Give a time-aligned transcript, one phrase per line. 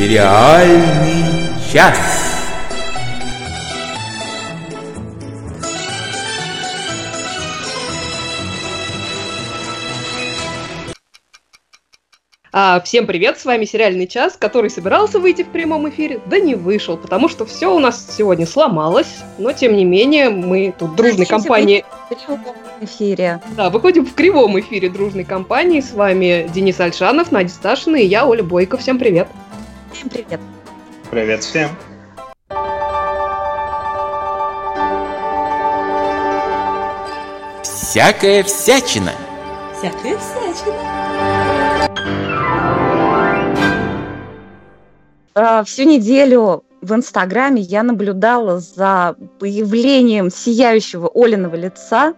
[0.00, 1.98] Сериальный час.
[12.50, 16.54] А, всем привет, с вами сериальный час, который собирался выйти в прямом эфире, да не
[16.54, 21.26] вышел, потому что все у нас сегодня сломалось, но тем не менее мы тут дружной
[21.26, 21.84] компанией...
[22.08, 23.42] В эфире.
[23.54, 25.82] Да, выходим в кривом эфире дружной компании.
[25.82, 28.78] С вами Денис Альшанов, Надя Сташина и я, Оля Бойко.
[28.78, 29.28] Всем привет.
[29.92, 30.40] Всем привет.
[31.10, 31.70] Привет всем.
[37.62, 39.12] Всякая всячина.
[39.76, 41.90] Всякая всячина.
[45.34, 52.14] А, всю неделю в Инстаграме я наблюдала за появлением сияющего Олиного лица.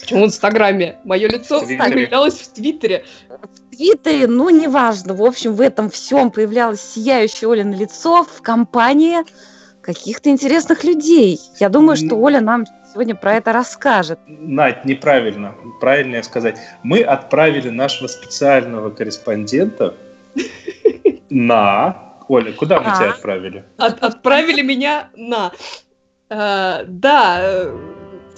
[0.00, 0.98] Почему в Инстаграме?
[1.04, 3.04] Мое лицо появлялось в Твиттере.
[3.28, 5.12] В Твиттере, ну, неважно.
[5.12, 9.18] В общем, в этом всем появлялось сияющее Олино лицо в компании
[9.80, 11.40] каких-то интересных людей.
[11.58, 14.20] Я думаю, что Оля нам сегодня про это расскажет.
[14.28, 15.56] Надь, неправильно.
[15.80, 16.58] Правильнее сказать.
[16.84, 19.94] Мы отправили нашего специального корреспондента
[21.30, 22.96] на Оля, куда мы а.
[22.96, 23.64] тебя отправили?
[23.78, 25.50] От, отправили меня на...
[26.30, 27.91] Э, да, э,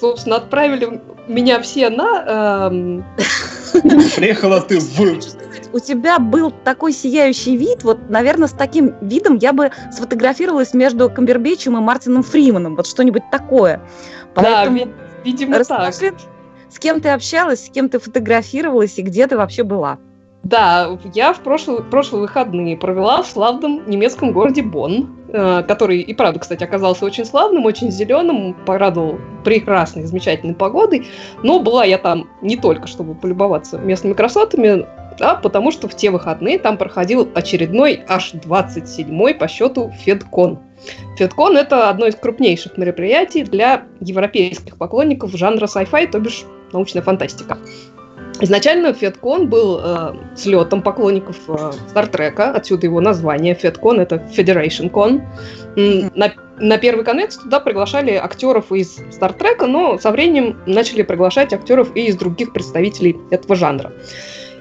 [0.04, 3.02] собственно, отправили меня все на...
[3.16, 3.78] Э,
[4.16, 5.00] Приехала ты в...
[5.72, 11.10] У тебя был такой сияющий вид, вот, наверное, с таким видом я бы сфотографировалась между
[11.10, 13.80] Камбербечем и Мартином Фриманом, вот что-нибудь такое.
[14.34, 14.90] Поэтому да,
[15.24, 15.94] видимо так.
[15.94, 19.98] С кем ты общалась, с кем ты фотографировалась и где ты вообще была?
[20.44, 26.12] Да, я в прошлые, прошлые выходные провела в славном немецком городе Бонн, э, который и
[26.12, 31.06] правда, кстати, оказался очень славным, очень зеленым, порадовал прекрасной, замечательной погодой.
[31.42, 34.86] Но была я там не только, чтобы полюбоваться местными красотами,
[35.18, 40.58] а потому что в те выходные там проходил очередной аж 27-й по счету Федкон.
[41.16, 47.56] Федкон– это одно из крупнейших мероприятий для европейских поклонников жанра sci-fi, то бишь научная фантастика.
[48.40, 53.54] Изначально FedCon был э, слетом поклонников э, Стартрека, отсюда его название.
[53.54, 55.22] FedCon это Federation Con.
[55.76, 61.94] На, на первый конец туда приглашали актеров из Стартрека, но со временем начали приглашать актеров
[61.96, 63.92] и из других представителей этого жанра.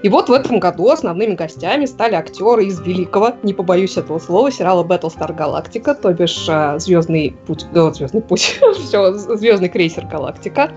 [0.04, 4.52] И вот в этом году основными гостями стали актеры из великого, не побоюсь этого слова,
[4.52, 10.74] сериала Battlestar Galactica, то бишь э, Звездный путь, о, Звездный путь, все, Звездный крейсер Галактика.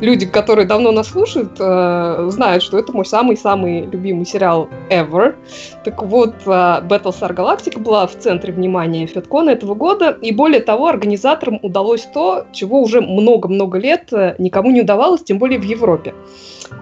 [0.00, 5.34] Люди, которые давно нас слушают, э, знают, что это мой самый-самый любимый сериал ever.
[5.84, 10.86] Так вот, э, Battlestar Galactica была в центре внимания Федкона этого года, и более того,
[10.86, 16.14] организаторам удалось то, чего уже много-много лет э, никому не удавалось, тем более в Европе.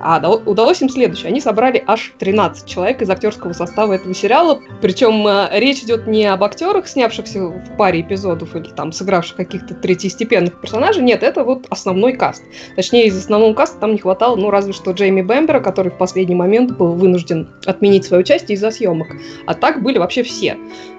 [0.00, 1.28] А удалось им следующее.
[1.28, 4.60] Они собрали аж 13 человек из актерского состава этого сериала.
[4.80, 9.74] Причем э, речь идет не об актерах, снявшихся в паре эпизодов или там сыгравших каких-то
[9.74, 11.02] третьестепенных персонажей.
[11.02, 12.42] Нет, это вот основной каст.
[12.74, 16.34] Точнее, из основного каста там не хватало, ну, разве что Джейми Бэмбера, который в последний
[16.34, 19.08] момент был вынужден отменить свое участие из-за съемок.
[19.46, 20.56] А так были вообще все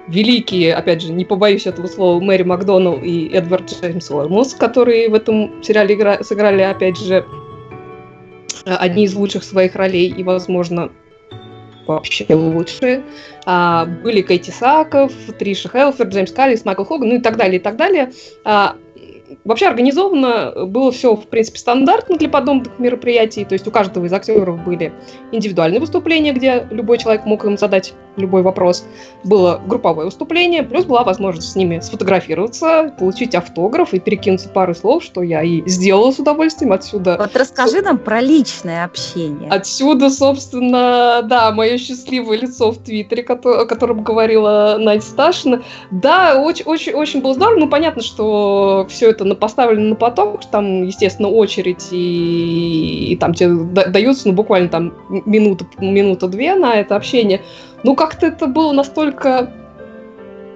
[0.08, 5.14] великие, опять же, не побоюсь этого слова, Мэри Макдоналл и Эдвард Джеймс Уэлмус, которые в
[5.14, 7.24] этом сериале игра- сыграли, опять же,
[8.68, 10.90] Э, одни из лучших своих ролей и, возможно,
[11.86, 13.02] вообще лучшие.
[13.46, 17.62] А, были Кэти Саков, Триша Хелфер, Джеймс Каллис, Майкл Хоган, ну и так далее, и
[17.62, 18.12] так далее.
[18.44, 18.76] А,
[19.44, 23.44] Вообще организовано было все, в принципе, стандартно для подобных мероприятий.
[23.44, 24.92] То есть у каждого из актеров были
[25.32, 28.84] индивидуальные выступления, где любой человек мог им задать любой вопрос.
[29.24, 35.04] Было групповое выступление, плюс была возможность с ними сфотографироваться, получить автограф и перекинуться пару слов,
[35.04, 37.16] что я и сделала с удовольствием отсюда.
[37.18, 39.48] Вот расскажи нам про личное общение.
[39.50, 45.62] Отсюда, собственно, да, мое счастливое лицо в Твиттере, о котором говорила Надя Сташина.
[45.90, 47.60] Да, очень, очень, очень было здорово.
[47.60, 53.54] Ну, понятно, что все это поставлено на поток, там, естественно, очередь, и, и там тебе
[53.86, 54.94] даются, ну, буквально там
[55.26, 57.42] минута, минута-две на это общение.
[57.84, 59.52] Ну, как-то это было настолько,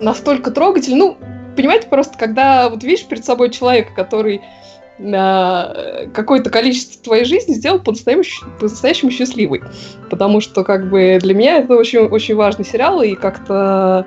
[0.00, 0.96] настолько трогательно.
[0.96, 1.16] Ну,
[1.56, 4.40] понимаете, просто когда вот видишь перед собой человека, который
[4.98, 9.62] э, какое-то количество твоей жизни сделал по-настоящему, по-настоящему счастливой.
[10.10, 14.06] Потому что, как бы, для меня это очень, очень важный сериал, и как-то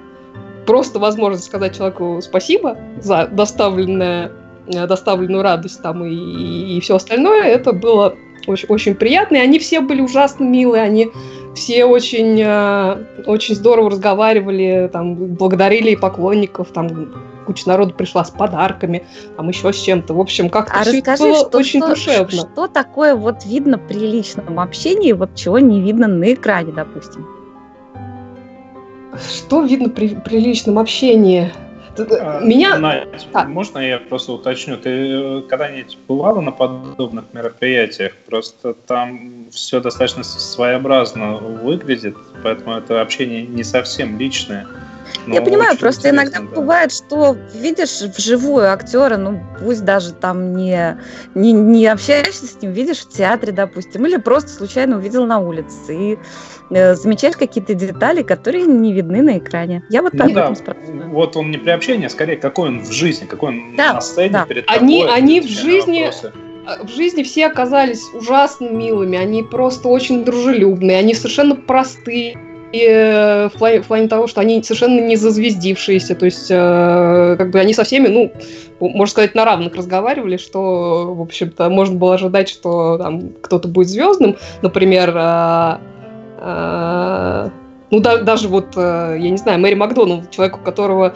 [0.66, 4.32] просто возможность сказать человеку спасибо за доставленное,
[4.68, 8.16] доставленную радость там и, и, и все остальное, это было
[8.48, 9.38] очень, очень приятно.
[9.38, 11.10] И они все были ужасно милые, они
[11.56, 17.14] все очень, э, очень здорово разговаривали, там, благодарили поклонников, там,
[17.46, 19.06] куча народу пришла с подарками,
[19.38, 20.14] там еще с чем-то.
[20.14, 22.50] В общем, как-то а все расскажи, было что, очень что, душевно.
[22.52, 27.26] Что такое вот видно при личном общении, вот чего не видно на экране, допустим?
[29.18, 31.52] что видно при, при личном общении?
[31.98, 32.78] А, Меня...
[32.78, 33.46] Надь, а.
[33.46, 34.78] можно я просто уточню?
[34.78, 38.14] Ты э, когда-нибудь бывала на подобных мероприятиях?
[38.26, 44.68] Просто там все достаточно своеобразно выглядит, поэтому это общение не совсем личное.
[45.28, 46.46] Я понимаю, просто иногда да.
[46.46, 50.98] бывает, что видишь вживую актера, ну пусть даже там не,
[51.34, 55.96] не, не общаешься с ним, видишь в театре, допустим, или просто случайно увидел на улице,
[55.96, 56.18] и
[56.72, 59.84] э, замечаешь какие-то детали, которые не видны на экране.
[59.90, 60.56] Я вот так ну, да.
[60.56, 61.10] спрашиваю.
[61.10, 64.02] Вот он не при общении, а скорее какой он в жизни, какой он да, на
[64.02, 64.46] сцене да.
[64.46, 65.18] перед они, тобой.
[65.18, 66.06] Они в жизни...
[66.06, 66.32] Вопросы
[66.84, 72.38] в жизни все оказались ужасно милыми, они просто очень дружелюбные, они совершенно простые,
[72.84, 77.52] Э, в плане, в плане того, что они совершенно не зазвездившиеся, то есть э, как
[77.52, 78.32] бы они со всеми, ну,
[78.80, 83.90] можно сказать, на равных разговаривали, что, в общем-то, можно было ожидать, что там кто-то будет
[83.90, 85.78] звездным, например, э,
[86.40, 87.50] э,
[87.92, 91.16] ну, да, даже вот, э, я не знаю, Мэри Макдоналд, человек, у которого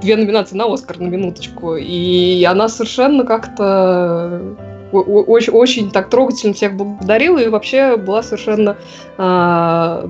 [0.00, 4.42] две номинации на Оскар на минуточку, и она совершенно как-то
[4.92, 8.76] очень, очень так трогательно всех благодарила и вообще была совершенно
[9.16, 10.08] э,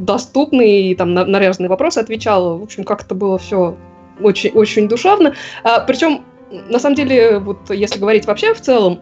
[0.00, 2.58] доступный, там, на, на разные вопросы отвечал.
[2.58, 3.76] В общем, как-то было все
[4.20, 5.34] очень, очень душевно.
[5.62, 9.00] А, причем, на самом деле, вот если говорить вообще в целом,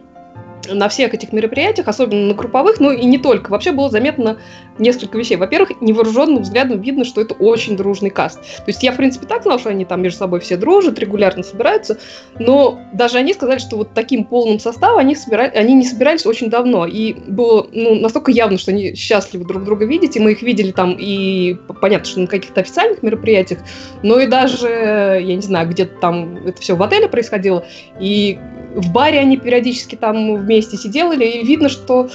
[0.67, 4.37] на всех этих мероприятиях, особенно на групповых, ну и не только, вообще было заметно
[4.77, 5.35] несколько вещей.
[5.35, 8.39] Во-первых, невооруженным взглядом видно, что это очень дружный каст.
[8.39, 11.43] То есть я, в принципе, так знал, что они там между собой все дружат, регулярно
[11.43, 11.97] собираются,
[12.39, 16.49] но даже они сказали, что вот таким полным составом они, собирали, они не собирались очень
[16.49, 16.85] давно.
[16.85, 20.71] И было ну, настолько явно, что они счастливы друг друга видеть, и мы их видели
[20.71, 23.59] там и, понятно, что на каких-то официальных мероприятиях,
[24.03, 27.65] но и даже, я не знаю, где-то там это все в отеле происходило,
[27.99, 28.39] и
[28.75, 32.09] в баре они периодически там вместе сидели, и видно, что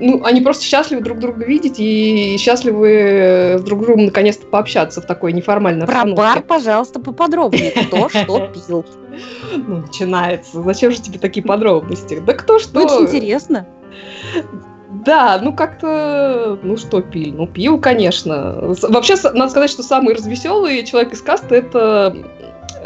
[0.00, 5.06] ну, они просто счастливы друг друга видеть и счастливы с друг другом наконец-то пообщаться в
[5.06, 7.70] такой неформальной Про бар, пожалуйста, поподробнее.
[7.70, 8.84] Кто что пил?
[9.54, 10.62] Ну, начинается.
[10.62, 12.20] Зачем же тебе такие подробности?
[12.26, 12.80] Да кто что?
[12.80, 13.66] Очень интересно.
[15.04, 17.34] Да, ну как-то, ну что пил?
[17.34, 18.74] Ну пил, конечно.
[18.82, 22.35] Вообще, надо сказать, что самый развеселый человек из каста это Э,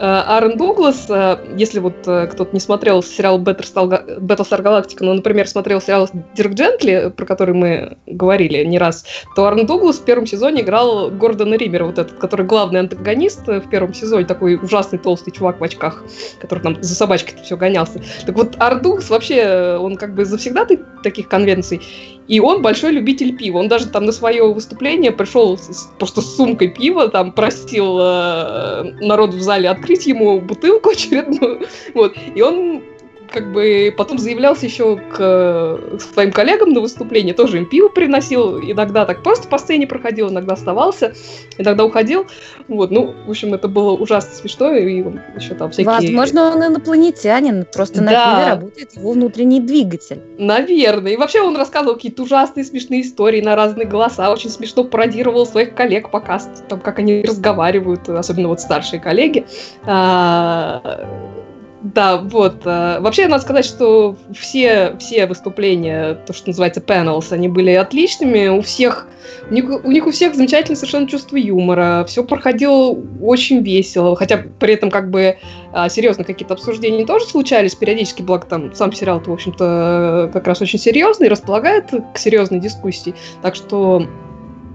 [0.03, 5.81] Аарон Дуглас, э, если вот э, кто-то не смотрел сериал Battlestar Galactica, но, например, смотрел
[5.81, 9.05] сериал Дирк Джентли, про который мы говорили не раз,
[9.37, 13.69] то Аарон Дуглас в первом сезоне играл Гордона Римера, вот этот, который главный антагонист в
[13.69, 16.03] первом сезоне, такой ужасный толстый чувак в очках,
[16.41, 18.01] который там за собачкой все гонялся.
[18.25, 20.67] Так вот, Аарон Дуглас вообще, он как бы завсегда
[21.03, 21.83] таких конвенций,
[22.31, 23.59] и он большой любитель пива.
[23.59, 25.59] Он даже там на свое выступление пришел
[25.99, 31.67] просто с сумкой пива, там просил э, народ в зале открыть ему бутылку очередную.
[31.93, 32.15] Вот.
[32.37, 32.85] И он
[33.31, 38.59] как бы потом заявлялся еще к, к своим коллегам на выступление, тоже им пиво приносил,
[38.61, 41.15] иногда так просто по сцене проходил, иногда оставался,
[41.59, 42.27] иногда уходил.
[42.69, 45.05] Вот, ну, в общем, это было ужасно смешно, и
[45.37, 45.93] еще там всякие...
[45.93, 48.35] Возможно, он инопланетянин, просто на да.
[48.35, 50.21] пиве работает его внутренний двигатель.
[50.39, 51.13] Наверное.
[51.13, 55.75] И вообще он рассказывал какие-то ужасные смешные истории на разные голоса, очень смешно пародировал своих
[55.75, 59.47] коллег пока, там, как они разговаривают, особенно вот старшие коллеги.
[59.85, 61.40] А,
[61.83, 62.67] да, вот.
[62.67, 68.49] Э, вообще, надо сказать, что все, все выступления, то, что называется panels, они были отличными.
[68.49, 69.07] У всех,
[69.51, 72.05] у них, у них у всех замечательное совершенно чувство юмора.
[72.07, 74.15] Все проходило очень весело.
[74.15, 75.39] Хотя при этом как бы
[75.73, 80.61] а, серьезно какие-то обсуждения тоже случались периодически, благо там сам сериал, в общем-то, как раз
[80.61, 83.15] очень серьезный, располагает к серьезной дискуссии.
[83.41, 84.07] Так что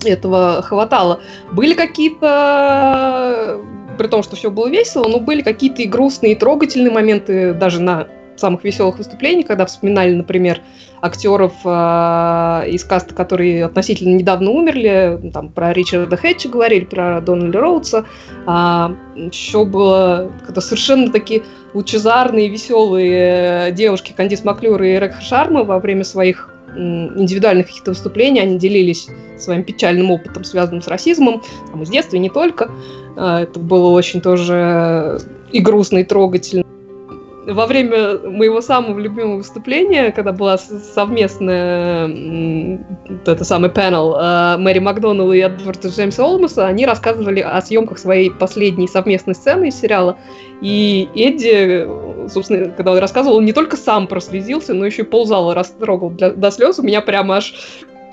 [0.04, 1.22] этого хватало.
[1.52, 3.62] Были какие-то
[3.98, 7.82] при том, что все было весело, но были какие-то и грустные, и трогательные моменты даже
[7.82, 10.62] на самых веселых выступлениях, когда вспоминали, например,
[11.02, 17.60] актеров э, из каста, которые относительно недавно умерли, там про Ричарда Хэтча говорили, про Дональда
[17.60, 18.06] Роудса,
[18.46, 25.80] а, еще было когда совершенно такие лучезарные, веселые девушки Кандис Маклюр и Рек Шарма во
[25.80, 29.08] время своих индивидуальных каких-то выступлений, они делились
[29.40, 32.70] своим печальным опытом, связанным с расизмом, там, из детства и не только.
[33.18, 35.20] А, это было очень тоже
[35.52, 36.64] и грустно, и трогательно.
[37.48, 42.08] Во время моего самого любимого выступления, когда была совместная
[43.08, 48.00] вот это самый панел а, Мэри Макдоналл и Эдварда Джеймса Олмаса, они рассказывали о съемках
[48.00, 50.18] своей последней совместной сцены из сериала.
[50.62, 51.88] И Эдди,
[52.30, 56.52] собственно, когда он рассказывал, он не только сам прослезился, но еще и ползала растрогал до
[56.52, 56.80] слез.
[56.80, 57.54] У меня прямо аж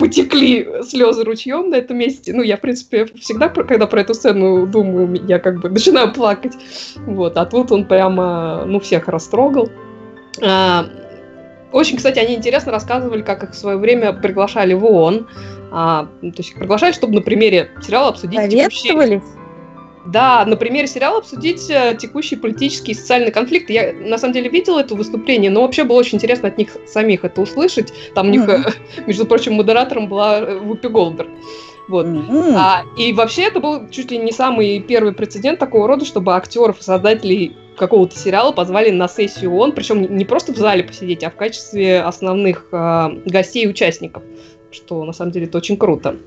[0.03, 2.33] потекли слезы ручьем на этом месте.
[2.33, 6.51] Ну, я, в принципе, всегда, когда про эту сцену думаю, я как бы начинаю плакать.
[7.07, 9.69] Вот, а тут он прямо, ну, всех растрогал.
[10.41, 10.87] А,
[11.71, 15.25] Очень, кстати, они интересно рассказывали, как их в свое время приглашали в ООН.
[15.71, 19.21] А, то есть приглашали, чтобы на примере сериала обсудить текущие...
[20.05, 23.69] Да, на примере сериала обсудить э, текущий политический и социальный конфликт.
[23.69, 27.23] Я, на самом деле, видела это выступление, но вообще было очень интересно от них самих
[27.23, 27.93] это услышать.
[28.13, 28.73] Там у них, mm-hmm.
[29.07, 31.29] между прочим, модератором была э, Вупи Голдберг.
[31.87, 32.05] Вот.
[32.05, 32.53] Mm-hmm.
[32.55, 36.79] А, и вообще это был чуть ли не самый первый прецедент такого рода, чтобы актеров
[36.79, 41.29] и создателей какого-то сериала позвали на сессию ООН, причем не просто в зале посидеть, а
[41.29, 44.21] в качестве основных э, гостей и участников,
[44.71, 46.17] что на самом деле это очень круто.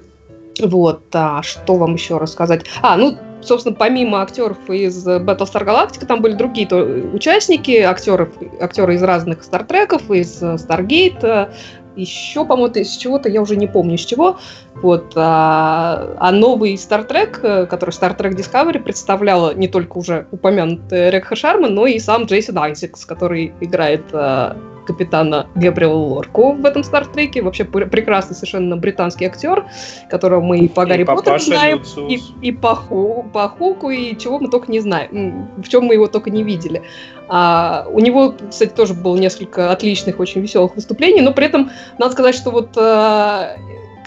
[0.60, 2.64] Вот, а что вам еще рассказать?
[2.80, 8.94] А, ну, собственно, помимо актеров из Battlestar Galactica, там были другие то, участники, актеров, актеры
[8.94, 11.50] из разных Стартреков, из Stargate,
[11.96, 14.38] еще, по-моему, из чего-то, я уже не помню из чего.
[14.82, 21.10] Вот, а, а новый Star Trek, который Star Trek Discovery представляла не только уже упомянутый
[21.10, 24.56] Рекха Шарма, но и сам Джейсон Айзекс, который играет а,
[24.86, 27.42] капитана Габриэла Лорку в этом Стартреке.
[27.42, 29.64] Вообще пр- прекрасный совершенно британский актер,
[30.08, 34.16] которого мы и по и Гарри Поттеру знаем, и, и по, Ху, по Хуку, и
[34.16, 36.82] чего мы только не знаем, в чем мы его только не видели.
[37.28, 42.12] А, у него, кстати, тоже было несколько отличных, очень веселых выступлений, но при этом надо
[42.12, 43.56] сказать, что вот а,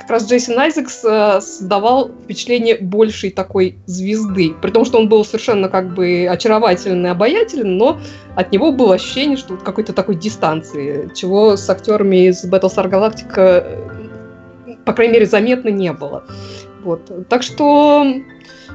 [0.09, 4.55] как раз Джейсон Айзекс э, создавал впечатление большей такой звезды.
[4.59, 7.99] При том, что он был совершенно как бы очаровательный, обаятельный, но
[8.35, 13.61] от него было ощущение, что вот какой-то такой дистанции, чего с актерами из Battlestar Galactica,
[14.65, 16.23] э, по крайней мере, заметно не было.
[16.83, 17.27] Вот.
[17.29, 18.03] Так что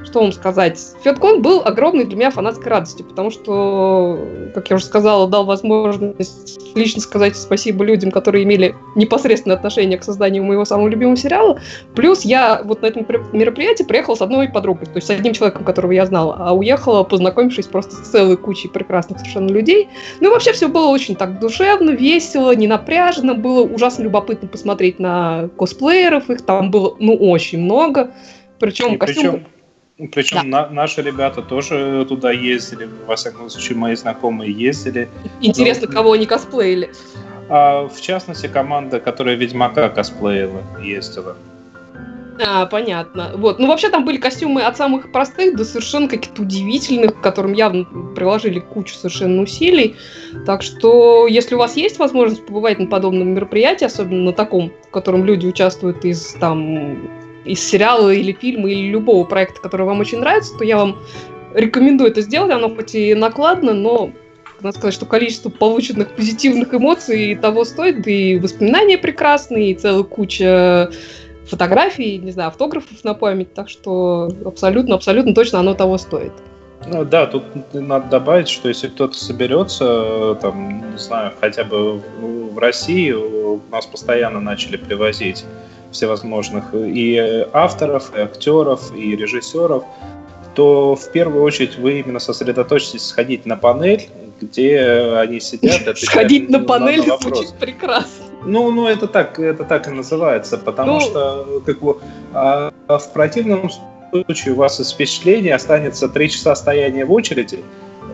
[0.05, 0.79] что вам сказать?
[1.03, 4.19] Феткон был огромной для меня фанатской радостью, потому что,
[4.53, 10.03] как я уже сказала, дал возможность лично сказать спасибо людям, которые имели непосредственное отношение к
[10.03, 11.59] созданию моего самого любимого сериала.
[11.95, 15.63] Плюс я вот на этом мероприятии приехала с одной подругой, то есть с одним человеком,
[15.63, 19.89] которого я знала, а уехала, познакомившись просто с целой кучей прекрасных совершенно людей.
[20.19, 24.99] Ну и вообще все было очень так душевно, весело, не напряжено, было ужасно любопытно посмотреть
[24.99, 28.11] на косплееров, их там было, ну, очень много.
[28.59, 29.31] Причем костюм...
[29.31, 29.54] Причем
[29.97, 30.67] причем да.
[30.67, 35.09] на, наши ребята тоже туда ездили, во всяком случае, мои знакомые ездили.
[35.41, 36.91] Интересно, Но, кого они косплеили?
[37.47, 41.37] А, в частности, команда, которая Ведьмака косплеила, ездила.
[42.45, 43.31] А, понятно.
[43.35, 43.59] Вот.
[43.59, 47.85] Ну, вообще там были костюмы от самых простых до совершенно каких-то удивительных, к которым явно
[48.13, 49.95] приложили кучу совершенно усилий.
[50.45, 54.91] Так что, если у вас есть возможность побывать на подобном мероприятии, особенно на таком, в
[54.91, 60.19] котором люди участвуют из там из сериала или фильма или любого проекта, который вам очень
[60.19, 60.97] нравится, то я вам
[61.53, 62.51] рекомендую это сделать.
[62.51, 64.11] Оно хоть и накладно, но
[64.61, 70.03] надо сказать, что количество полученных позитивных эмоций того стоит, да и воспоминания прекрасные, и целая
[70.03, 70.89] куча
[71.45, 76.31] фотографий, не знаю, автографов на память, так что абсолютно, абсолютно точно оно того стоит.
[76.87, 82.57] Ну да, тут надо добавить, что если кто-то соберется, там, не знаю, хотя бы в
[82.57, 83.13] России
[83.71, 85.45] нас постоянно начали привозить
[85.95, 89.83] всевозможных и авторов, и актеров, и режиссеров,
[90.53, 94.09] то в первую очередь вы именно сосредоточитесь сходить на панель,
[94.41, 95.97] где они сидят.
[95.97, 98.25] Сходить на панель звучит прекрасно.
[98.45, 101.01] Ну, ну это так, это так и называется, потому ну...
[101.01, 101.97] что как бы,
[102.33, 103.69] а, а в противном
[104.11, 107.63] случае у вас из впечатления останется три часа стояния в очереди,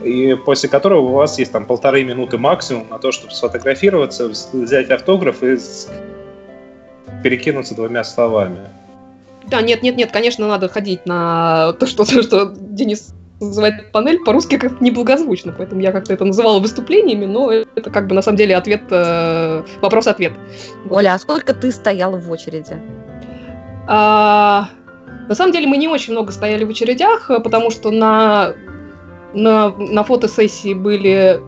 [0.04, 4.90] и после которого у вас есть там полторы минуты максимум на то, чтобы сфотографироваться, взять
[4.90, 5.58] автограф и
[7.24, 8.60] перекинуться двумя словами.
[9.48, 14.20] Да, нет, нет, нет, конечно, надо ходить на то, что, то, что Денис называет панель,
[14.20, 18.38] по-русски как-то неблагозвучно, поэтому я как-то это называла выступлениями, но это как бы на самом
[18.38, 20.34] деле ответ, э, вопрос-ответ.
[20.90, 22.80] Оля, а сколько ты стояла в очереди?
[23.88, 24.70] А,
[25.28, 28.54] на самом деле мы не очень много стояли в очередях, потому что на,
[29.34, 31.42] на, на фотосессии были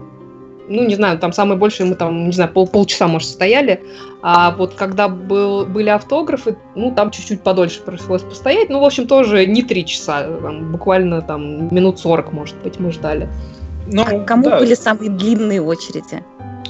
[0.68, 3.82] ну, не знаю, там самое большее мы там, не знаю, пол, полчаса, может, стояли.
[4.22, 8.70] А вот когда был, были автографы, ну, там чуть-чуть подольше пришлось постоять.
[8.70, 12.92] Ну, в общем, тоже не три часа, там, буквально там минут сорок, может быть, мы
[12.92, 13.28] ждали.
[13.88, 14.60] Ну, а кому да.
[14.60, 16.24] были самые длинные очереди?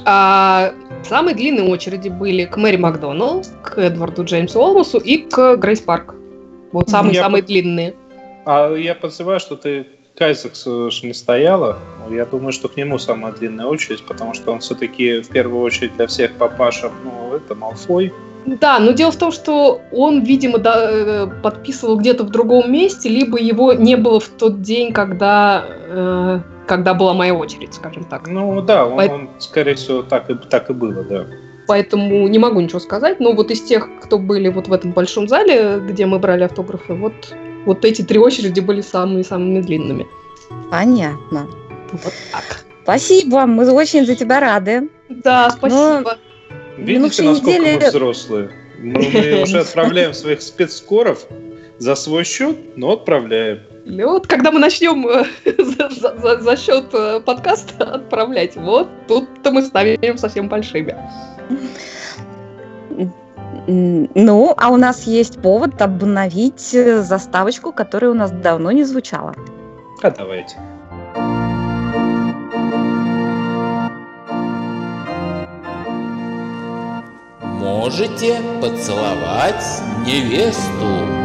[0.04, 0.72] А,
[1.04, 6.14] самые длинные очереди были к Мэри Макдоналд, к Эдварду Джеймсу Олмусу и к Грейс Парк.
[6.72, 7.46] Вот самые-самые я...
[7.46, 7.94] длинные.
[8.46, 9.86] А я подозреваю, что ты
[10.16, 10.66] Кайзекс
[11.02, 11.78] не стояла.
[12.10, 15.96] Я думаю, что к нему самая длинная очередь, потому что он все-таки в первую очередь
[15.96, 18.12] для всех папашек, ну, это Малфой.
[18.46, 23.08] Да, но дело в том, что он, видимо, да, э, подписывал где-то в другом месте,
[23.08, 28.28] либо его не было в тот день, когда, э, когда была моя очередь, скажем так.
[28.28, 29.12] Ну да, он, По...
[29.12, 31.24] он скорее всего, так и, так и было, да.
[31.66, 33.18] Поэтому не могу ничего сказать.
[33.18, 36.92] Но вот из тех, кто были вот в этом большом зале, где мы брали автографы,
[36.92, 37.14] вот
[37.66, 40.06] вот эти три очереди были самыми-самыми длинными.
[40.70, 41.48] Понятно.
[41.92, 42.64] Вот так.
[42.82, 44.88] Спасибо, мы очень за тебя рады.
[45.08, 46.02] Да, спасибо.
[46.02, 47.78] Но Видите, насколько неделе...
[47.80, 48.50] мы взрослые?
[48.78, 51.26] Мы, мы уже отправляем своих спецскоров
[51.78, 53.60] за свой счет, но отправляем.
[53.86, 55.24] Ну вот, когда мы начнем э,
[55.58, 60.96] за, за, за счет э, подкаста отправлять, вот тут-то мы станем совсем большими.
[63.66, 69.34] Ну, а у нас есть повод обновить э, заставочку, которая у нас давно не звучала.
[70.02, 70.56] А давайте.
[77.42, 79.64] Можете поцеловать
[80.06, 81.24] невесту.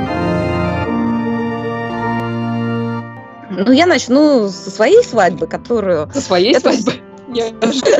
[3.50, 6.10] Ну, я начну со своей свадьбы, которую...
[6.13, 6.72] Со своей это...
[6.72, 7.08] свадьбы?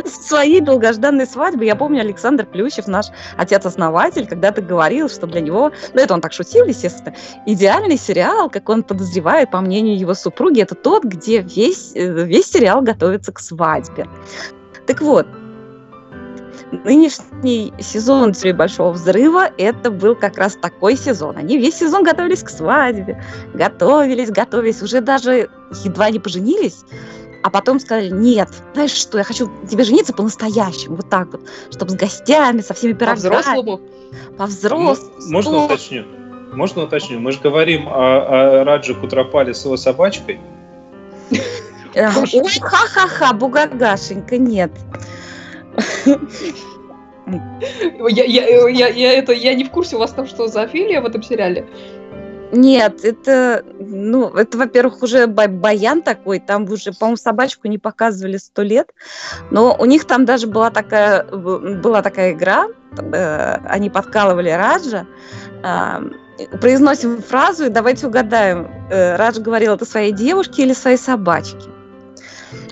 [0.06, 1.66] Своей долгожданной свадьбы.
[1.66, 3.08] Я помню, Александр Плющев, наш
[3.38, 8.70] отец-основатель, когда-то говорил, что для него, ну это он так шутил, естественно, идеальный сериал, как
[8.70, 13.40] он подозревает, по мнению его супруги, это тот, где весь, э, весь сериал готовится к
[13.40, 14.08] свадьбе.
[14.88, 15.28] Так вот,
[16.72, 21.38] нынешний сезон «Теории большого взрыва» это был как раз такой сезон.
[21.38, 23.22] Они весь сезон готовились к свадьбе,
[23.54, 25.50] готовились, готовились, уже даже
[25.84, 26.86] едва не поженились,
[27.42, 31.42] а потом сказали, нет, знаешь что, я хочу тебе жениться по-настоящему, вот так вот,
[31.72, 33.30] чтобы с гостями, со всеми пирогами.
[33.30, 33.82] По-взрослому?
[34.38, 34.96] По-взрослому.
[35.28, 36.06] Можно уточню?
[36.54, 37.20] Можно уточню?
[37.20, 40.40] Мы же говорим о, о Раджи Кутрапале с его собачкой.
[41.32, 44.72] Ой, ха-ха-ха, бугагашенька, нет.
[48.10, 51.02] Я, я, я, я, это, я не в курсе, у вас там что за филия
[51.02, 51.68] в этом сериале?
[52.52, 58.64] Нет, это, ну, это, во-первых, уже баян такой, там уже, по-моему, собачку не показывали сто
[58.64, 58.92] лет,
[59.52, 65.06] но у них там даже была такая, была такая игра, э, они подкалывали Раджа,
[66.62, 71.70] произносим фразу и давайте угадаем, э, Радж говорил это своей девушке или своей собачке.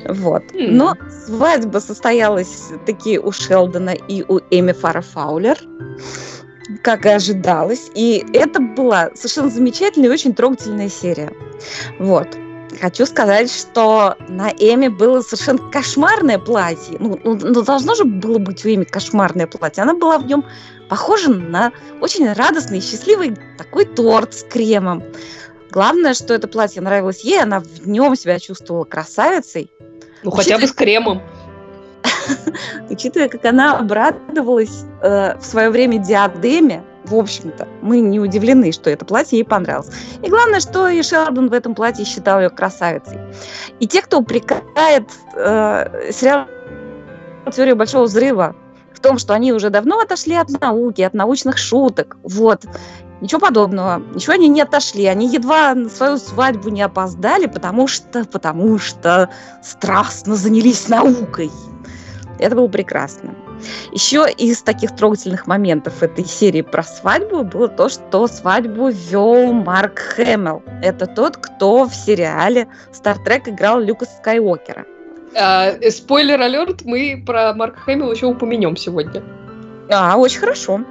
[0.09, 0.43] Вот.
[0.53, 0.71] Mm.
[0.71, 5.57] Но свадьба состоялась таки у Шелдона и у Эми Фара Фаулер
[6.81, 7.89] как и ожидалось.
[7.95, 11.31] И это была совершенно замечательная и очень трогательная серия.
[11.99, 12.27] Вот.
[12.81, 16.97] Хочу сказать, что на Эми было совершенно кошмарное платье.
[16.99, 19.83] Ну, ну, ну, должно же было быть у Эми кошмарное платье.
[19.83, 20.45] Она была в нем
[20.89, 25.03] похожа на очень радостный и счастливый такой торт с кремом.
[25.71, 29.71] Главное, что это платье нравилось ей, она в нем себя чувствовала красавицей.
[30.23, 31.21] Ну, хотя бы с кремом.
[32.89, 38.89] Учитывая, как она обрадовалась э, в свое время диадеме, в общем-то, мы не удивлены, что
[38.89, 39.89] это платье ей понравилось.
[40.21, 43.17] И главное, что и Шелдон в этом платье считал ее красавицей.
[43.79, 46.47] И те, кто упрекает э, сериал
[47.53, 48.55] «Теория большого взрыва»
[48.93, 52.65] в том, что они уже давно отошли от науки, от научных шуток, вот,
[53.19, 54.03] Ничего подобного.
[54.13, 55.05] Ничего они не отошли.
[55.05, 59.29] Они едва на свою свадьбу не опоздали, потому что, потому что
[59.63, 61.49] страстно занялись наукой.
[62.39, 63.35] Это было прекрасно.
[63.91, 69.99] Еще из таких трогательных моментов этой серии про свадьбу было то, что свадьбу вел Марк
[69.99, 70.63] Хэмилл.
[70.81, 74.85] Это тот, кто в сериале «Стартрек» играл Люка Скайуокера.
[75.33, 79.23] Э, спойлер алерт, мы про Марка Хэмилла еще упомянем сегодня.
[79.89, 80.81] А, очень хорошо.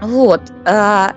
[0.00, 0.40] Вот.
[0.64, 1.14] А,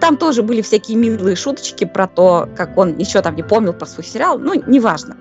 [0.00, 3.86] там тоже были всякие милые шуточки про то, как он ничего там не помнил про
[3.86, 5.16] свой сериал, ну, неважно.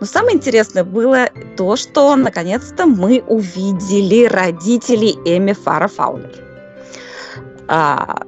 [0.00, 6.32] Но самое интересное было то, что наконец-то мы увидели родителей Эми Фара Фаулер.
[7.68, 8.22] А,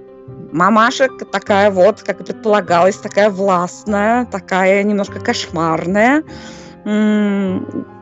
[0.53, 6.25] мамаша такая вот, как и предполагалось, такая властная, такая немножко кошмарная,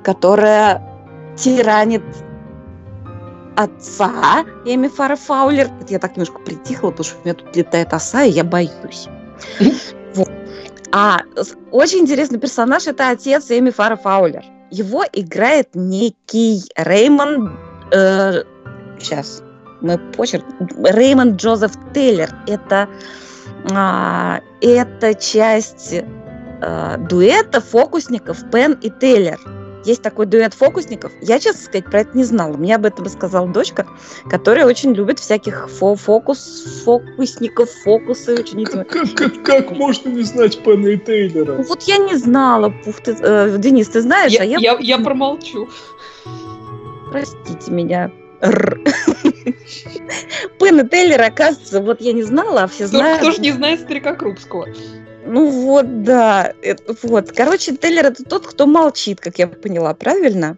[0.02, 0.82] которая
[1.36, 2.02] тиранит
[3.56, 5.70] отца Эми Фаулер.
[5.88, 9.08] Я так немножко притихла, потому что у меня тут летает оса, и я боюсь.
[10.92, 11.20] А
[11.72, 14.44] очень интересный персонаж– это отец Эми Фаулер.
[14.70, 17.58] Его играет некий Реймонд...
[17.92, 18.42] Э,
[18.98, 19.42] сейчас,
[19.80, 20.44] мы почерк...
[20.60, 22.30] Реймонд Джозеф Тейлер.
[22.46, 22.88] Это,
[23.70, 29.38] э, это часть э, дуэта фокусников Пен и Тейлер
[29.86, 31.12] есть такой дуэт фокусников.
[31.20, 32.56] Я, честно сказать, про это не знала.
[32.56, 33.86] Мне об этом рассказала дочка,
[34.28, 38.34] которая очень любит всяких фо фокус, фокусников, фокусы.
[38.34, 41.54] Очень как, как, как, как можно не знать Пена и Тейлера?
[41.54, 42.70] Ну, вот я не знала.
[42.84, 44.58] Пух, ты, э, Денис, ты знаешь, я, а я...
[44.58, 45.68] Я, я промолчу.
[47.10, 48.10] Простите меня.
[50.58, 53.20] Пен и Тейлер, оказывается, вот я не знала, а все знают.
[53.20, 54.66] Кто же не знает старика Крупского?
[55.26, 56.52] Ну вот, да.
[56.62, 57.32] Это, вот.
[57.32, 60.56] Короче, Тейлер это тот, кто молчит, как я поняла, правильно?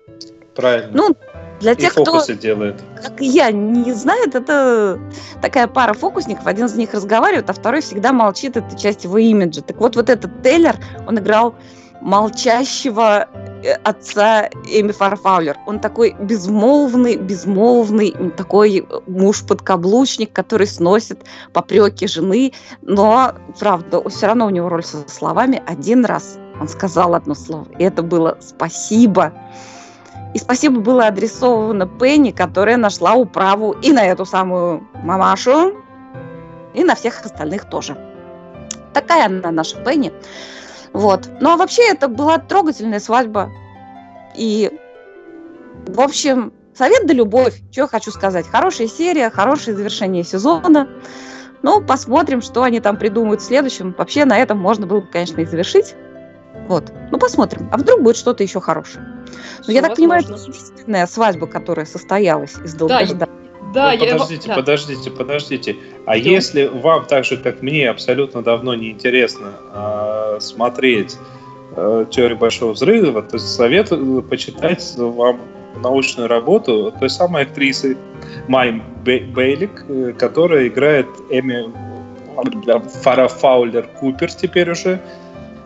[0.54, 0.90] Правильно.
[0.92, 1.16] Ну,
[1.60, 2.80] для тех, и кто, делает.
[3.02, 5.00] как я, не знает, это
[5.42, 6.46] такая пара фокусников.
[6.46, 8.56] Один из них разговаривает, а второй всегда молчит.
[8.56, 9.62] Это часть его имиджа.
[9.62, 10.76] Так вот, вот этот Тейлер,
[11.06, 11.56] он играл
[12.00, 13.28] молчащего
[13.62, 15.56] э, отца Эми Фарфаулер.
[15.66, 24.50] Он такой безмолвный, безмолвный, такой муж-подкаблучник, который сносит попреки жены, но, правда, все равно у
[24.50, 25.62] него роль со словами.
[25.66, 29.32] Один раз он сказал одно слово, и это было «спасибо».
[30.34, 35.72] И спасибо было адресовано Пенни, которая нашла управу и на эту самую мамашу,
[36.74, 37.96] и на всех остальных тоже.
[38.92, 40.12] Такая она наша Пенни.
[40.92, 41.28] Вот.
[41.40, 43.50] Ну а вообще это была трогательная свадьба.
[44.36, 44.70] И,
[45.86, 47.60] в общем, совет да любовь.
[47.70, 48.46] Что я хочу сказать.
[48.46, 50.88] Хорошая серия, хорошее завершение сезона.
[51.62, 53.94] Ну, посмотрим, что они там придумают в следующем.
[53.98, 55.94] Вообще на этом можно было бы, конечно, и завершить.
[56.68, 56.92] Вот.
[57.10, 57.68] Ну, посмотрим.
[57.72, 59.04] А вдруг будет что-то еще хорошее.
[59.66, 59.94] Но я так возможно.
[59.96, 63.26] понимаю, это единственная свадьба, которая состоялась из долгожданного.
[63.26, 63.37] Да,
[63.72, 64.54] да, ну, подождите, я...
[64.54, 65.76] подождите, подождите.
[66.06, 66.28] А Что?
[66.28, 71.16] если вам так же, как мне, абсолютно давно не интересно э, смотреть
[71.76, 75.40] э, теорию большого взрыва, то советую почитать вам
[75.82, 77.96] научную работу той самой актрисы
[78.48, 81.70] Май Бейлик, э, которая играет Эми
[83.02, 85.00] Фара Фаулер Купер теперь уже,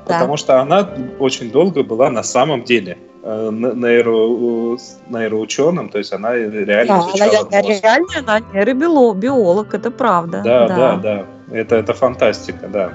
[0.07, 0.15] да.
[0.15, 0.89] потому что она
[1.19, 7.49] очень долго была на самом деле Э, нейро, нейроученым, то есть она реально да, изучала
[7.49, 7.83] она, мозг.
[7.83, 10.43] Реально, она нейробиолог, это правда.
[10.45, 11.27] Да, да, да, да.
[11.57, 12.93] Это, это фантастика, да.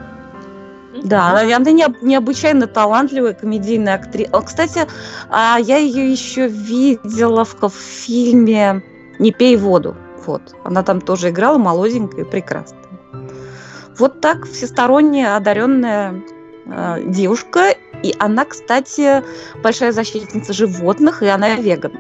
[1.04, 4.42] Да, она, она необычайно талантливая комедийная актриса.
[4.42, 4.88] Кстати,
[5.30, 8.82] а, я ее еще видела в, в фильме
[9.20, 9.96] «Не пей воду».
[10.26, 10.42] Вот.
[10.64, 12.82] Она там тоже играла молоденькая и прекрасная.
[13.98, 16.22] Вот так всесторонне одаренная
[16.66, 17.76] э, девушка.
[18.04, 19.24] И она, кстати,
[19.62, 21.94] большая защитница животных, и она веган.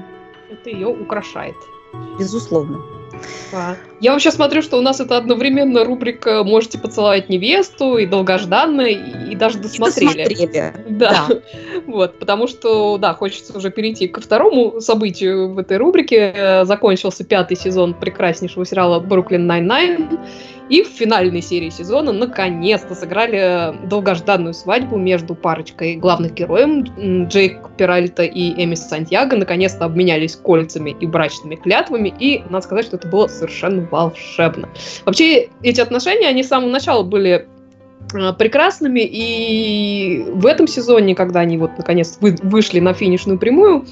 [0.49, 1.55] Это ее украшает.
[2.19, 2.96] Безусловно.
[3.99, 9.31] Я вообще смотрю, что у нас это одновременно рубрика «Можете поцеловать невесту» и «Долгожданная», и,
[9.31, 10.23] и даже досмотрели.
[10.23, 10.73] И досмотрели.
[10.89, 11.25] Да.
[11.27, 11.35] да.
[11.87, 16.61] Вот, потому что, да, хочется уже перейти ко второму событию в этой рубрике.
[16.63, 20.19] Закончился пятый сезон прекраснейшего сериала «Brooklyn Nine-Nine»,
[20.69, 26.87] и в финальной серии сезона наконец-то сыграли долгожданную свадьбу между парочкой главных героев
[27.29, 29.37] Джейк Пиральта и Эми Сантьяго.
[29.37, 34.69] Наконец-то обменялись кольцами и брачными клятвами, и надо сказать, что это было совершенно волшебно.
[35.05, 37.47] Вообще, эти отношения, они с самого начала были
[38.13, 43.85] э, прекрасными, и в этом сезоне, когда они вот наконец вышли на финишную прямую,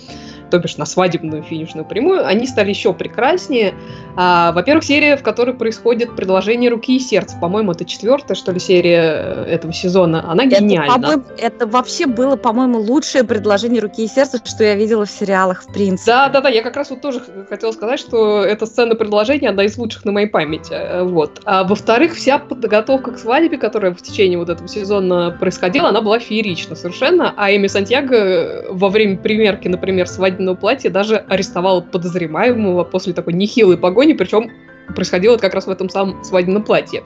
[0.50, 3.74] то бишь на свадебную финишную прямую, они стали еще прекраснее.
[4.16, 7.38] А, во-первых, серия, в которой происходит предложение руки и сердца.
[7.40, 10.30] По-моему, это четвертая, что ли, серия э, этого сезона.
[10.30, 11.24] Она это, гениальна.
[11.38, 15.74] Это вообще было, по-моему, лучшее предложение руки и сердца, что я видела в сериалах, в
[15.74, 16.12] принципе.
[16.12, 16.50] Да, да, да.
[16.50, 20.12] Я как раз вот тоже хотела сказать, что эта сцена предложения одна из лучших на
[20.12, 20.74] моей памяти.
[20.74, 21.42] Э, вот.
[21.46, 26.20] А во-вторых, вся подготовка к свадьбе, которая в течение вот этого сезона происходила, она была
[26.20, 27.34] феерична совершенно.
[27.36, 33.34] А Эми Сантьяго во время примерки, например, свадьбы свадебного платья даже арестовала подозреваемого после такой
[33.34, 34.52] нехилой погони, причем
[34.94, 37.04] происходило как раз в этом самом свадебном платье.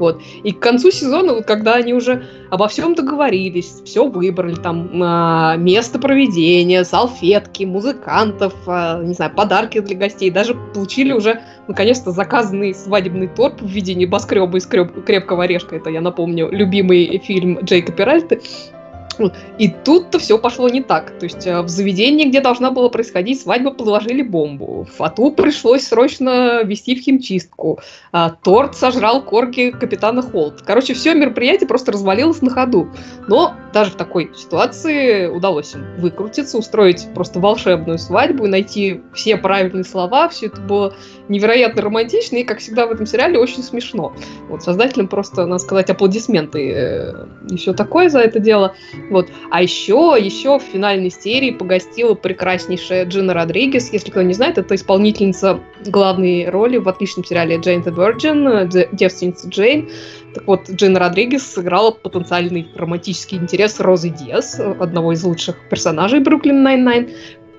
[0.00, 0.20] Вот.
[0.42, 5.56] И к концу сезона, вот когда они уже обо всем договорились, все выбрали, там э,
[5.58, 12.74] место проведения, салфетки, музыкантов, э, не знаю, подарки для гостей, даже получили уже наконец-то заказанный
[12.74, 15.76] свадебный торт в виде небоскреба из крепкого орешка.
[15.76, 18.40] Это, я напомню, любимый фильм Джейка Пиральты.
[19.58, 21.18] И тут-то все пошло не так.
[21.18, 24.86] То есть э, в заведении, где должна была происходить свадьба, подложили бомбу.
[24.96, 27.80] Фату пришлось срочно вести в химчистку.
[28.12, 30.62] А, торт сожрал корги капитана Холт.
[30.62, 32.88] Короче, все мероприятие просто развалилось на ходу.
[33.28, 39.36] Но даже в такой ситуации удалось им выкрутиться, устроить просто волшебную свадьбу и найти все
[39.36, 40.28] правильные слова.
[40.28, 40.94] Все это было
[41.30, 44.12] невероятно романтично и, как всегда в этом сериале, очень смешно.
[44.48, 48.74] Вот создателям просто, надо сказать, аплодисменты э, и все такое за это дело.
[49.10, 49.28] Вот.
[49.50, 53.92] А еще, еще в финальной серии погостила прекраснейшая Джина Родригес.
[53.92, 59.48] Если кто не знает, это исполнительница главной роли в отличном сериале Jane the Virgin, девственница
[59.48, 59.88] Джейн.
[60.34, 66.62] Так вот, Джина Родригес сыграла потенциальный романтический интерес Розы Диас, одного из лучших персонажей Brooklyn
[66.62, 67.10] Nine-Nine.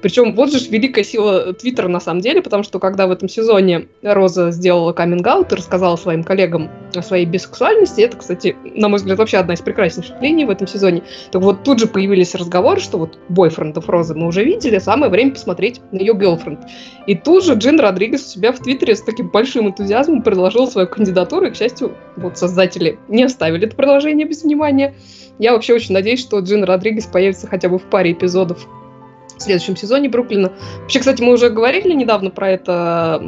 [0.01, 3.87] Причем вот же великая сила Твиттера на самом деле, потому что когда в этом сезоне
[4.01, 9.19] Роза сделала каминг-аут и рассказала своим коллегам о своей бисексуальности, это, кстати, на мой взгляд,
[9.19, 12.97] вообще одна из прекраснейших линий в этом сезоне, так вот тут же появились разговоры, что
[12.97, 16.59] вот бойфрендов Розы мы уже видели, самое время посмотреть на ее girlfriend.
[17.05, 20.87] И тут же Джина Родригес у себя в Твиттере с таким большим энтузиазмом предложила свою
[20.87, 24.95] кандидатуру, и, к счастью, вот создатели не оставили это предложение без внимания.
[25.39, 28.67] Я вообще очень надеюсь, что Джина Родригес появится хотя бы в паре эпизодов
[29.41, 30.51] в следующем сезоне Бруклина.
[30.81, 33.21] Вообще, кстати, мы уже говорили недавно про это,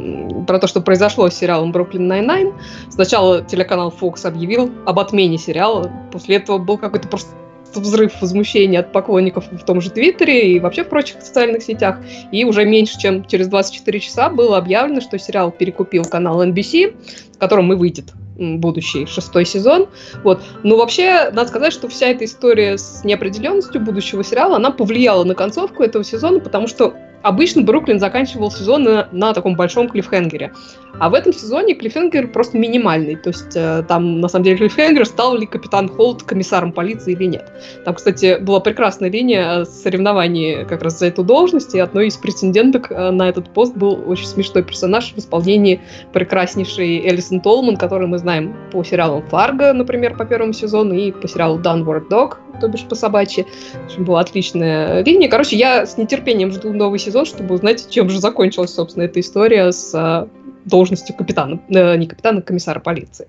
[0.46, 2.54] про то, что произошло с сериалом Brooklyn Nine-Nine.
[2.90, 7.30] Сначала телеканал Fox объявил об отмене сериала, после этого был какой-то просто
[7.74, 11.98] взрыв возмущения от поклонников в том же Твиттере и вообще в прочих социальных сетях.
[12.30, 16.94] И уже меньше, чем через 24 часа было объявлено, что сериал перекупил канал NBC,
[17.34, 19.88] в котором и выйдет будущий шестой сезон.
[20.22, 20.42] Вот.
[20.62, 25.34] Но вообще, надо сказать, что вся эта история с неопределенностью будущего сериала, она повлияла на
[25.34, 30.52] концовку этого сезона, потому что обычно Бруклин заканчивал сезон на, на таком большом клиффхенгере.
[31.00, 33.16] А в этом сезоне клиффхенгер просто минимальный.
[33.16, 37.24] То есть э, там, на самом деле, клиффхенгер, стал ли капитан Холт комиссаром полиции или
[37.24, 37.50] нет.
[37.84, 42.92] Там, кстати, была прекрасная линия соревнований как раз за эту должность, и одной из претенденток
[42.92, 45.80] э, на этот пост был очень смешной персонаж в исполнении
[46.12, 51.26] прекраснейшей Элисон Толман, который мы знаем по сериалам «Фарго», например, по первому сезону, и по
[51.26, 53.46] сериалу «Downward Dog», то бишь по собачьи.
[53.82, 55.28] В общем, была отличная линия.
[55.28, 59.70] Короче, я с нетерпением жду новый сезон, чтобы узнать, чем же закончилась, собственно, эта история
[59.70, 60.26] с э,
[60.64, 63.28] должностью капитана, э, не капитана, а комиссара полиции.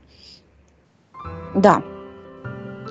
[1.53, 1.83] Да.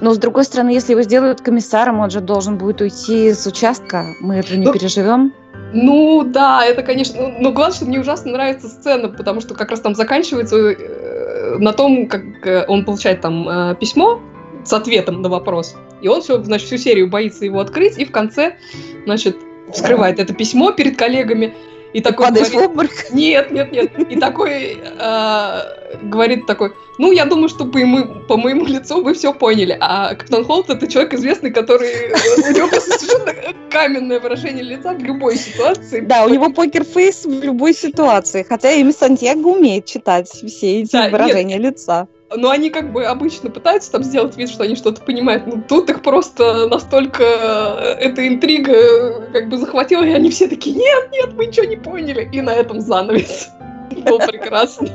[0.00, 4.14] Но, с другой стороны, если его сделают комиссаром, он же должен будет уйти с участка.
[4.20, 5.32] Мы это не ну, переживем.
[5.72, 7.20] Ну, да, это, конечно...
[7.20, 11.58] Но ну, главное, что мне ужасно нравится сцена, потому что как раз там заканчивается э,
[11.58, 14.20] на том, как э, он получает там э, письмо
[14.64, 15.76] с ответом на вопрос.
[16.00, 18.56] И он все, значит, всю серию боится его открыть, и в конце,
[19.04, 19.36] значит,
[19.72, 21.54] вскрывает это письмо перед коллегами,
[21.94, 22.90] и такой Падаешь говорит, в обморок?
[23.12, 24.10] Нет, нет, нет.
[24.10, 25.60] И такой э,
[26.02, 29.76] говорит такой, ну, я думаю, что по, ему, по моему лицу вы все поняли.
[29.80, 32.12] А Капитан Холт это человек известный, который...
[32.48, 33.32] У него просто совершенно
[33.70, 36.00] каменное выражение лица в любой ситуации.
[36.00, 38.44] Да, у него покер-фейс в любой ситуации.
[38.48, 43.92] Хотя имя Сантьяго умеет читать все эти выражения лица но они как бы обычно пытаются
[43.92, 45.46] там сделать вид, что они что-то понимают.
[45.46, 50.48] Но тут их просто настолько э, эта интрига э, как бы захватила, и они все
[50.48, 52.28] такие, нет, нет, мы ничего не поняли.
[52.32, 53.48] И на этом занавес.
[54.04, 54.88] Был прекрасно.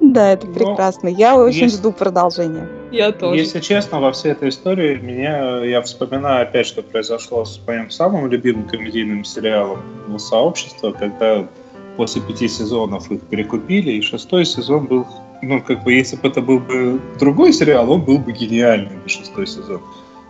[0.00, 1.08] Да, это прекрасно.
[1.08, 2.68] Я очень жду продолжения.
[2.90, 3.38] Я тоже.
[3.38, 8.28] Если честно, во всей этой истории меня я вспоминаю опять, что произошло с моим самым
[8.28, 9.82] любимым комедийным сериалом
[10.18, 11.46] «Сообщество», когда
[11.96, 15.06] после пяти сезонов их перекупили, и шестой сезон был
[15.42, 19.46] ну, как бы, если бы это был бы другой сериал, он был бы гениальный, шестой
[19.46, 19.80] сезон.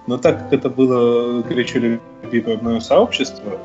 [0.06, 3.58] Но так как это было горячо любимое мое сообщество,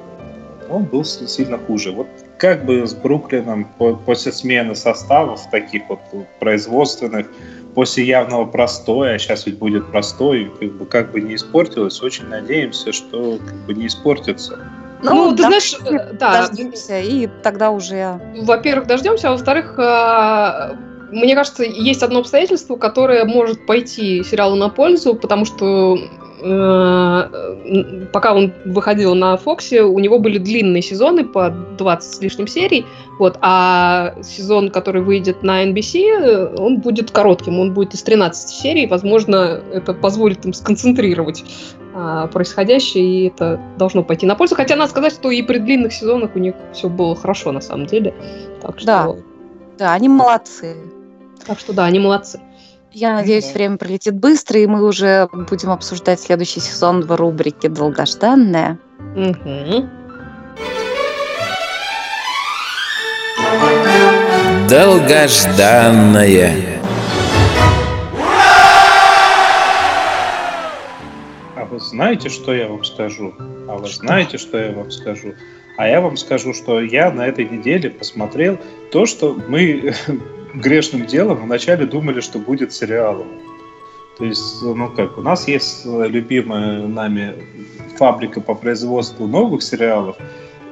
[0.69, 1.91] он был сильно хуже.
[1.91, 3.67] Вот как бы с Бруклином
[4.06, 5.99] после смены составов, таких вот
[6.39, 7.27] производственных,
[7.73, 12.27] после явного простоя, а сейчас ведь будет простой, как бы, как бы не испортилось, очень
[12.27, 14.60] надеемся, что как бы не испортится.
[15.01, 16.47] Ну, ну ты знаешь, э, да.
[16.47, 18.19] Дождемся, и тогда уже...
[18.41, 20.75] Во-первых, дождемся, а во-вторых, э,
[21.13, 25.97] мне кажется, есть одно обстоятельство, которое может пойти сериалу на пользу, потому что
[26.41, 32.47] э, пока он выходил на Фоксе, у него были длинные сезоны по 20 с лишним
[32.47, 32.86] серий,
[33.19, 38.88] вот, а сезон, который выйдет на NBC, он будет коротким, он будет из 13 серий,
[38.88, 41.45] возможно, это позволит им сконцентрировать
[41.93, 44.56] э, происходящее, и это должно пойти на пользу.
[44.56, 47.86] Хотя надо сказать, что и при длинных сезонах у них все было хорошо на самом
[47.86, 48.13] деле.
[48.62, 48.86] Так что...
[48.88, 49.15] Да.
[49.78, 50.76] Да, они молодцы.
[51.45, 52.39] Так что да, они молодцы.
[52.91, 58.77] Я надеюсь, время пролетит быстро, и мы уже будем обсуждать следующий сезон в рубрике «Долгожданная».
[59.15, 59.89] Угу.
[64.69, 66.53] Долгожданная.
[71.56, 73.34] А вы знаете, что я вам скажу?
[73.67, 75.34] А вы знаете, что я вам скажу?
[75.77, 78.60] А я вам скажу, что я на этой неделе посмотрел
[78.91, 79.95] то, что мы
[80.53, 83.27] грешным делом вначале думали, что будет сериалом.
[84.17, 87.33] То есть, ну как, у нас есть любимая нами
[87.97, 90.17] фабрика по производству новых сериалов,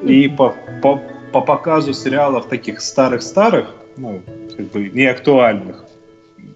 [0.03, 4.21] и по, по, по показу сериалов таких старых-старых, ну,
[4.55, 5.85] как бы не актуальных,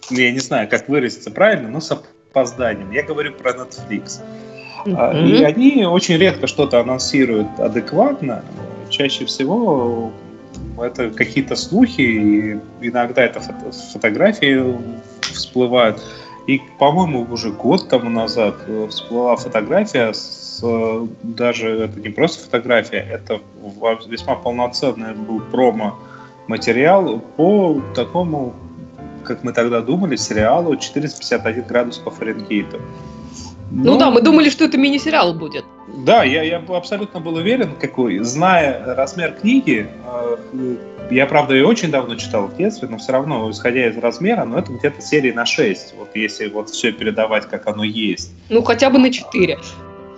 [0.10, 2.92] я не знаю, как выразиться правильно, но с опозданием.
[2.92, 4.22] Я говорю про Netflix.
[4.86, 5.28] Mm-hmm.
[5.28, 8.44] И они очень редко что-то анонсируют адекватно.
[8.90, 10.12] Чаще всего
[10.78, 14.78] это какие-то слухи, и иногда это фото фотографии
[15.22, 16.02] всплывают.
[16.48, 20.46] И, по-моему, уже год тому назад э, всплыла фотография с
[21.24, 23.42] даже это не просто фотография, это
[24.08, 28.54] весьма полноценный был промо-материал по такому,
[29.24, 32.80] как мы тогда думали, сериалу 451 градус по Фаренгейту.
[33.72, 35.66] Ну, ну да, мы думали, что это мини-сериал будет.
[36.06, 38.20] Да, я, я абсолютно был уверен, какой.
[38.20, 40.76] Зная размер книги, э,
[41.12, 44.58] я, правда, ее очень давно читал в детстве, но все равно, исходя из размера, ну,
[44.58, 48.32] это где-то серии на 6, вот если вот все передавать, как оно есть.
[48.50, 49.58] Ну, хотя бы на 4.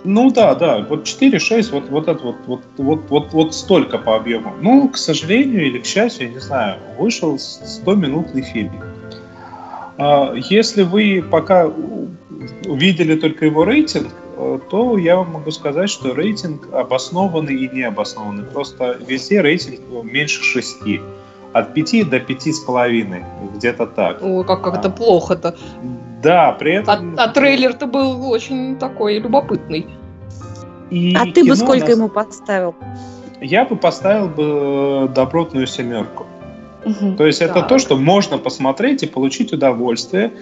[0.04, 4.16] Ну да, да, вот 4-6, вот, вот это вот, вот, вот, вот, вот столько по
[4.16, 4.54] объему.
[4.60, 8.72] Ну, к сожалению или к счастью, я не знаю, вышел 100-минутный фильм.
[9.96, 11.70] А, если вы пока
[12.66, 18.44] увидели только его рейтинг, э, то я вам могу сказать, что рейтинг обоснованный и необоснованный.
[18.44, 21.00] Просто везде рейтинг меньше шести.
[21.52, 23.24] От пяти до пяти с половиной,
[23.54, 24.22] где-то так.
[24.22, 25.56] Ой, как, как это плохо-то.
[26.22, 27.14] Да, при этом...
[27.16, 29.86] А, а трейлер-то был очень такой любопытный.
[30.90, 31.96] И а ты бы сколько нас...
[31.96, 32.74] ему поставил?
[33.40, 36.26] Я бы поставил бы добротную семерку.
[36.84, 37.46] Угу, То есть да.
[37.46, 40.32] это то, что можно посмотреть и получить удовольствие.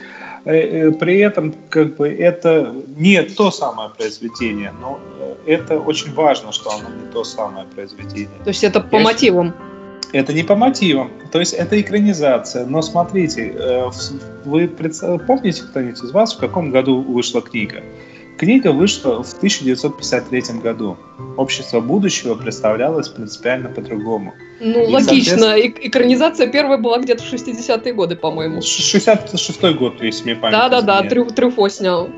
[0.47, 6.15] Э, э, при этом как бы это не то самое произведение, но э, это очень
[6.15, 8.39] важно, что оно не то самое произведение.
[8.45, 9.55] То есть это по Я мотивам?
[10.13, 12.65] Это не по мотивам, то есть это экранизация.
[12.65, 13.91] Но смотрите,
[14.45, 17.83] вы помните кто-нибудь из вас, в каком году вышла книга?
[18.39, 20.97] Книга вышла в 1953 году.
[21.37, 24.35] Общество будущего представлялось принципиально по-другому.
[24.61, 25.39] Ну, и, логично.
[25.39, 25.87] Соответственно...
[25.87, 28.59] Экранизация первая была где-то в 60-е годы, по-моему.
[28.59, 32.11] 66-й год, если мне память Да-да-да, Трю, Трюфо снял.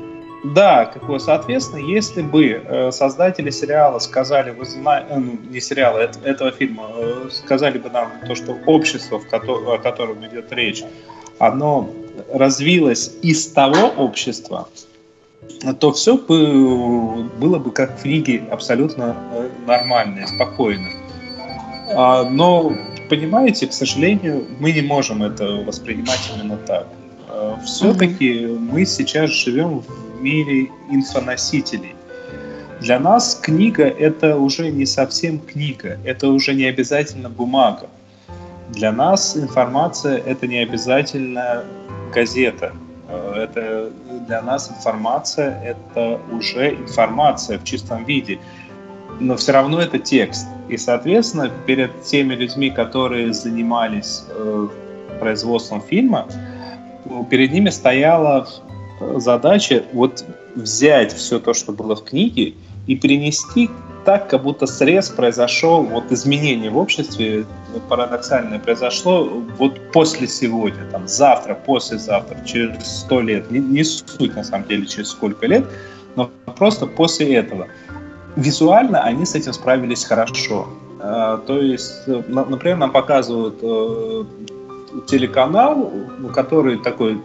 [0.43, 5.59] Да, как бы, соответственно, если бы э, создатели сериала сказали, вы знаете, э, ну, не
[5.59, 10.25] сериала, это, этого фильма, э, сказали бы нам то, что общество, в ко- о котором
[10.25, 10.81] идет речь,
[11.39, 11.89] оно
[12.33, 14.69] развилось из того общества,
[15.79, 20.87] то все было бы как в Риге абсолютно э, нормально, спокойно.
[21.95, 22.73] А, но,
[23.09, 26.87] понимаете, к сожалению, мы не можем это воспринимать именно так.
[27.27, 31.95] А, Все-таки мы сейчас живем в мире инфоносителей.
[32.79, 37.87] Для нас книга это уже не совсем книга, это уже не обязательно бумага.
[38.69, 41.65] Для нас информация это не обязательно
[42.13, 42.71] газета,
[43.15, 43.89] это
[44.27, 48.39] для нас информация, это уже информация в чистом виде,
[49.19, 50.47] но все равно это текст.
[50.69, 54.67] И, соответственно, перед теми людьми, которые занимались э,
[55.19, 56.27] производством фильма,
[57.29, 58.47] перед ними стояла
[59.15, 60.23] задача вот
[60.55, 62.53] взять все то, что было в книге,
[62.87, 63.69] и перенести
[64.05, 67.45] так, как будто срез произошел, вот изменение в обществе
[67.87, 69.25] парадоксальное произошло
[69.57, 74.85] вот после сегодня, там, завтра, послезавтра, через сто лет, не, не суть на самом деле
[74.85, 75.65] через сколько лет,
[76.15, 77.67] но просто после этого.
[78.35, 80.67] Визуально они с этим справились хорошо.
[80.99, 84.23] А, то есть, например, нам показывают э,
[85.07, 85.91] телеканал,
[86.33, 87.21] который такой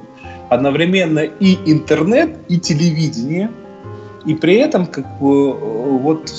[0.50, 3.50] одновременно и интернет, и телевидение,
[4.24, 6.30] и при этом как бы вот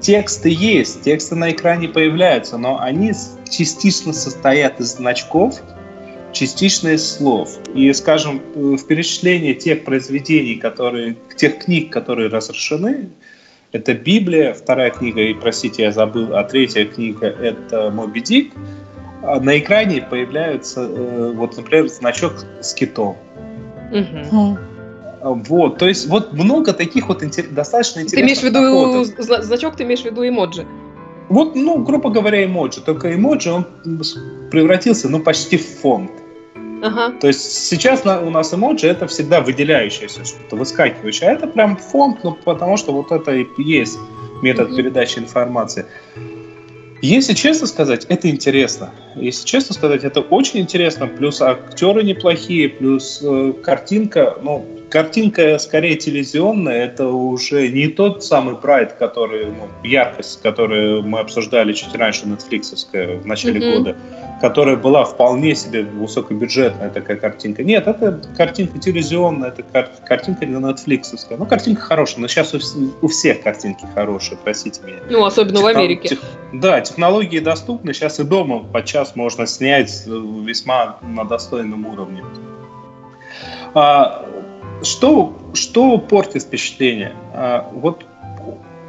[0.00, 3.12] тексты есть, тексты на экране появляются, но они
[3.50, 5.60] частично состоят из значков,
[6.32, 7.56] частично из слов.
[7.74, 13.08] И, скажем, в перечислении тех произведений, которые, тех книг, которые разрешены,
[13.72, 18.52] это Библия, вторая книга, и, простите, я забыл, а третья книга— это «Моби Дик»,
[19.22, 23.16] а на экране появляется, э, вот, например, значок с китом.
[23.90, 24.58] Угу.
[25.34, 27.48] Вот, то есть вот много таких вот интер...
[27.48, 29.44] достаточно интересных Ты имеешь в виду находок.
[29.44, 30.66] значок, ты имеешь в виду эмоджи?
[31.28, 32.80] Вот, ну, грубо говоря, эмоджи.
[32.80, 33.66] Только эмоджи, он
[34.50, 36.10] превратился, ну, почти в фонд.
[36.82, 37.18] Ага.
[37.20, 41.30] То есть сейчас на, у нас эмоджи это всегда выделяющееся что-то, выскакивающее.
[41.30, 43.98] А это прям фонд, ну, потому что вот это и есть
[44.42, 45.86] метод mm передачи информации.
[47.02, 48.90] Если честно сказать, это интересно.
[49.16, 51.06] Если честно сказать, это очень интересно.
[51.06, 58.56] Плюс актеры неплохие, плюс э, картинка, ну, картинка скорее телевизионная, это уже не тот самый
[58.56, 63.76] прайд, который, ну, яркость, которую мы обсуждали чуть раньше, нетфликсовская, в начале mm-hmm.
[63.78, 63.96] года,
[64.40, 67.64] которая была вполне себе высокобюджетная такая картинка.
[67.64, 71.38] Нет, это картинка телевизионная, это кар- картинка не нетфликсовская.
[71.38, 72.58] Ну, картинка хорошая, но сейчас у,
[73.02, 74.98] у всех картинки хорошие, простите меня.
[75.10, 76.08] Ну, особенно Техно- в Америке.
[76.10, 76.22] Тех-
[76.52, 82.22] да, технологии доступны, сейчас и дома подчас можно снять весьма на достойном уровне.
[83.74, 84.24] А,
[84.82, 87.14] что, что портит впечатление?
[87.32, 88.04] А, вот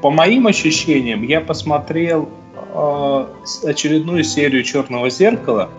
[0.02, 2.30] по моим ощущениям, я посмотрел
[2.74, 3.30] а,
[3.64, 5.70] очередную серию Черного зеркала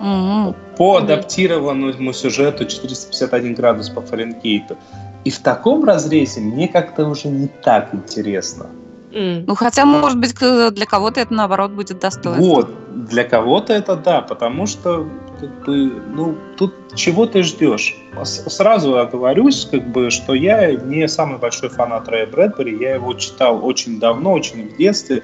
[0.00, 0.54] mm-hmm.
[0.76, 4.76] по адаптированному сюжету 451 градус по Фаренгейту.
[5.24, 8.66] И в таком разрезе мне как-то уже не так интересно.
[9.16, 9.44] Mm.
[9.46, 12.38] Ну, хотя, может быть, для кого-то это, наоборот, будет достойно.
[12.38, 12.70] Вот,
[13.08, 15.08] для кого-то это да, потому что,
[15.40, 17.96] как бы, ну, тут чего ты ждешь?
[18.24, 23.64] Сразу оговорюсь, как бы, что я не самый большой фанат Рэя Брэдбери, я его читал
[23.64, 25.22] очень давно, очень в детстве.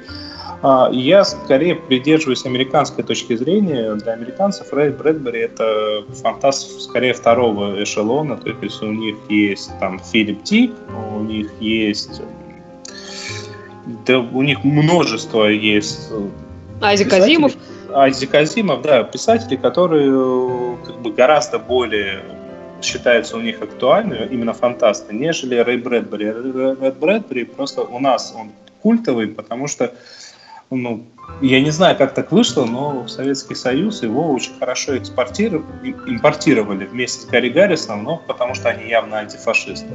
[0.62, 3.94] А, я скорее придерживаюсь американской точки зрения.
[3.96, 8.36] Для американцев Рэй Брэдбери это фантаст скорее второго эшелона.
[8.36, 10.72] То есть у них есть там Филипп Тип,
[11.16, 12.22] у них есть
[14.06, 16.28] да, у них множество есть э,
[17.94, 18.82] Айзек Азимов.
[18.82, 22.22] Да, писатели, которые э, как бы гораздо более
[22.80, 26.30] считается у них актуальным, именно фантасты, нежели Рэй Брэдбери.
[26.30, 28.50] Рэй Брэдбери просто у нас он
[28.82, 29.92] культовый, потому что
[30.70, 31.04] ну,
[31.40, 36.86] я не знаю, как так вышло, но в Советский Союз его очень хорошо экспортировали, импортировали
[36.86, 39.88] вместе с Гарри Гаррисоном, но потому что они явно антифашисты.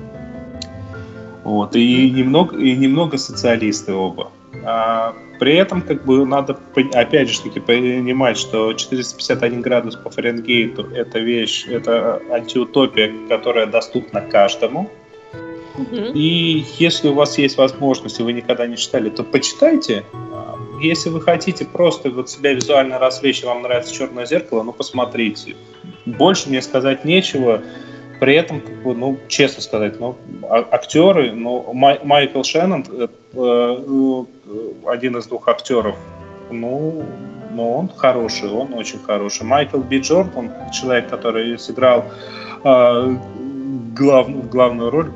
[1.47, 4.31] Вот, и немного, и немного социалисты оба.
[4.65, 6.59] А, при этом, как бы, надо,
[6.93, 14.19] опять же таки, понимать, что 451 градус по Фаренгейту– это вещь, это антиутопия, которая доступна
[14.19, 14.89] каждому.
[16.13, 20.03] И если у вас есть возможность, и вы никогда не читали, то почитайте.
[20.81, 25.55] Если вы хотите просто вот себя визуально развлечь, вам нравится черное зеркало, ну посмотрите.
[26.05, 27.61] Больше мне сказать нечего.
[28.19, 33.07] При этом, как бы, ну, честно сказать, ну, а, актеры, ну, Май, Майкл Шеннон, э,
[33.33, 34.23] э,
[34.87, 35.95] один из двух актеров,
[36.49, 37.03] ну,
[37.51, 39.45] ну, он хороший, он очень хороший.
[39.45, 42.05] Майкл Би Джордан, человек, который сыграл
[42.63, 43.17] э,
[43.95, 45.11] глав, главную роль,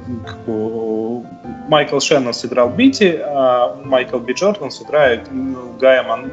[1.67, 5.27] Майкл Шеннон сыграл Бити, а Майкл Би Джордан сыграет
[5.79, 6.31] Гая Мон,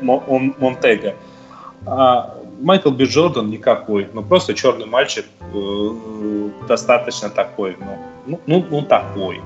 [0.00, 1.14] Мон, Монтега.
[1.86, 8.66] А Майкл Би Джордан никакой, ну просто черный мальчик, э, достаточно такой, ну, ну, ну,
[8.70, 9.40] ну такой.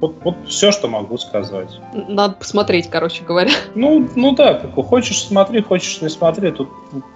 [0.00, 1.80] Вот, вот все, что могу сказать.
[1.92, 3.50] Надо посмотреть, короче говоря.
[3.74, 6.68] Ну, ну да, как хочешь смотри, хочешь не смотри, тут,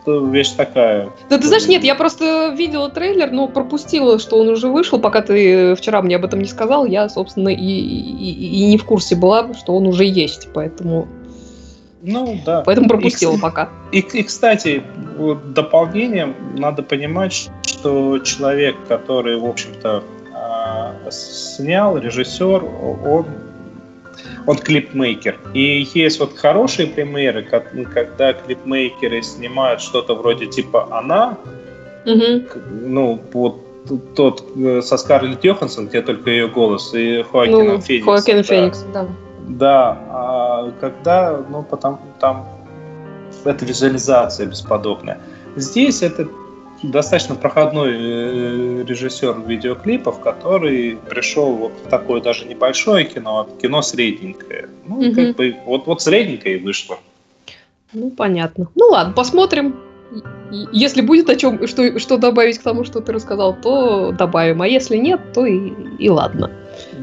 [0.05, 1.11] тут вещь такая.
[1.31, 5.23] Да ты знаешь, нет, я просто видела трейлер, но пропустила, что он уже вышел, пока
[5.23, 9.15] ты вчера мне об этом не сказал, я, собственно, и, и, и не в курсе
[9.15, 11.07] была, что он уже есть, поэтому...
[12.03, 12.63] Ну, да.
[12.67, 13.69] Поэтому пропустила и, пока.
[13.93, 14.83] И, и, кстати,
[15.55, 20.03] дополнением надо понимать, что человек, который, в общем-то,
[21.11, 22.65] снял режиссер,
[23.05, 23.27] он
[24.47, 25.39] он клипмейкер.
[25.55, 31.39] И есть вот хорошие примеры, когда клипмейкеры снимают что-то вроде типа «Она»,
[32.05, 32.43] угу.
[32.71, 33.61] ну, вот
[34.15, 38.05] тот э, со Скарлетт Йоханссон, где только ее голос, и Хоакином ну, Феникс.
[38.05, 38.43] Хоакин да.
[38.43, 39.09] Феникс, да.
[39.49, 42.47] Да, а когда, ну, потом там
[43.45, 45.19] это визуализация бесподобная.
[45.57, 46.29] Здесь это
[46.83, 53.83] достаточно проходной э, режиссер видеоклипов, который пришел вот в такое даже небольшое кино, а кино
[53.83, 54.69] средненькое.
[54.87, 55.15] Ну, угу.
[55.15, 56.99] как бы вот, вот средненькое и вышло.
[57.93, 58.69] Ну, понятно.
[58.75, 59.77] Ну ладно, посмотрим.
[60.73, 64.61] Если будет о чем что, что добавить к тому, что ты рассказал, то добавим.
[64.63, 66.51] А если нет, то и, и ладно.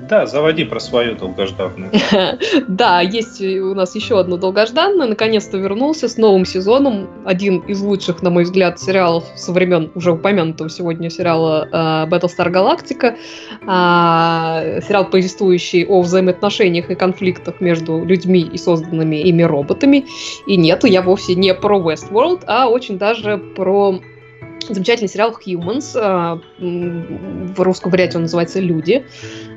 [0.10, 1.92] Да, заводи про свою долгожданную.
[2.68, 5.08] Да, есть у нас еще одно долгожданное.
[5.08, 7.08] Наконец-то вернулся с новым сезоном.
[7.26, 12.50] Один из лучших, на мой взгляд, сериалов со времен уже упомянутого сегодня сериала э, Battlestar
[12.52, 13.16] Galactica.
[13.68, 20.06] А, сериал, повествующий о взаимоотношениях и конфликтах между людьми и созданными ими роботами.
[20.48, 24.00] И нет, я вовсе не про Westworld, а очень даже про
[24.68, 25.92] замечательный сериал Humans.
[25.96, 29.06] А, в русском варианте он называется «Люди».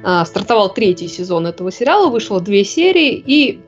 [0.04, 3.60] А, стартовал третий сезон этого сериала, вышло две серии, и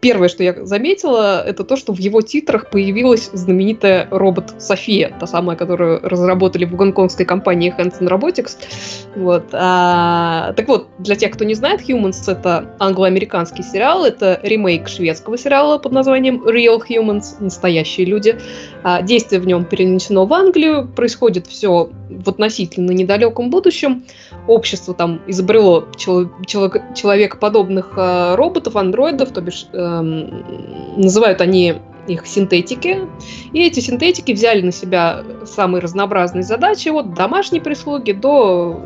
[0.00, 5.26] Первое, что я заметила, это то, что в его титрах появилась знаменитая робот София, та
[5.26, 8.56] самая, которую разработали в гонконгской компании Hanson Robotics.
[9.14, 9.44] Вот.
[9.52, 15.38] А, так вот, для тех, кто не знает, Humans— это англо-американский сериал, это ремейк шведского
[15.38, 18.38] сериала под названием Real Humans, настоящие люди.
[18.82, 24.04] А, действие в нем перенесено в Англию, происходит все в относительно недалеком будущем.
[24.46, 30.00] Общество там изобрело чел- чел- человекоподобных э, роботов, андроидов, то бишь э,
[30.96, 31.76] называют они
[32.06, 33.08] их синтетики.
[33.52, 38.80] И эти синтетики взяли на себя самые разнообразные задачи, от домашней прислуги до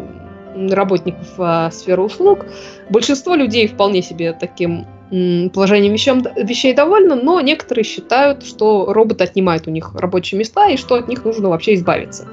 [0.71, 2.47] работников э, сферы услуг.
[2.91, 9.71] Большинство людей вполне себе таким положением вещей довольны, но некоторые считают, что роботы отнимают у
[9.71, 12.27] них рабочие места и что от них нужно вообще избавиться.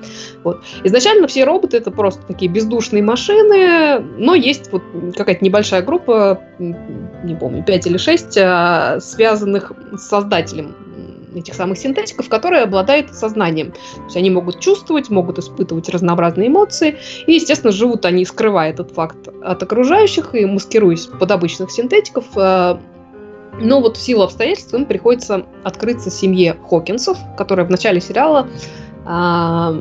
[0.44, 0.64] Вот.
[0.84, 4.82] Изначально все роботы это просто такие бездушные машины, но есть вот
[5.16, 10.76] какая-то небольшая группа, не помню, 5 или 6, а, связанных с создателем
[11.36, 13.72] этих самых синтетиков, которые обладают сознанием.
[13.72, 18.92] То есть они могут чувствовать, могут испытывать разнообразные эмоции, и, естественно, живут они, скрывая этот
[18.92, 22.78] факт от окружающих и маскируясь под обычных синтетиков, э,
[23.60, 28.48] но вот в силу обстоятельств им приходится открыться семье Хокинсов, которая в начале сериала
[29.06, 29.76] а,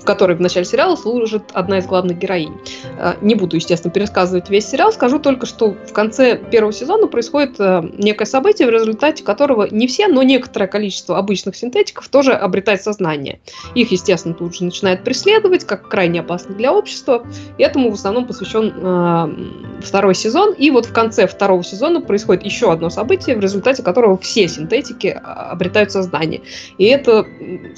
[0.00, 2.54] в которой в начале сериала служит одна из главных героинь.
[2.98, 7.56] А, не буду, естественно, пересказывать весь сериал, скажу только, что в конце первого сезона происходит
[7.58, 12.82] э, некое событие, в результате которого не все, но некоторое количество обычных синтетиков тоже обретает
[12.82, 13.40] сознание.
[13.74, 17.26] Их, естественно, тут же начинают преследовать, как крайне опасно для общества,
[17.58, 22.44] и этому в основном посвящен э, второй сезон, и вот в конце второго сезона происходит
[22.44, 26.40] еще одно событие, в результате которого все синтетики а, обретают сознание.
[26.78, 27.26] И это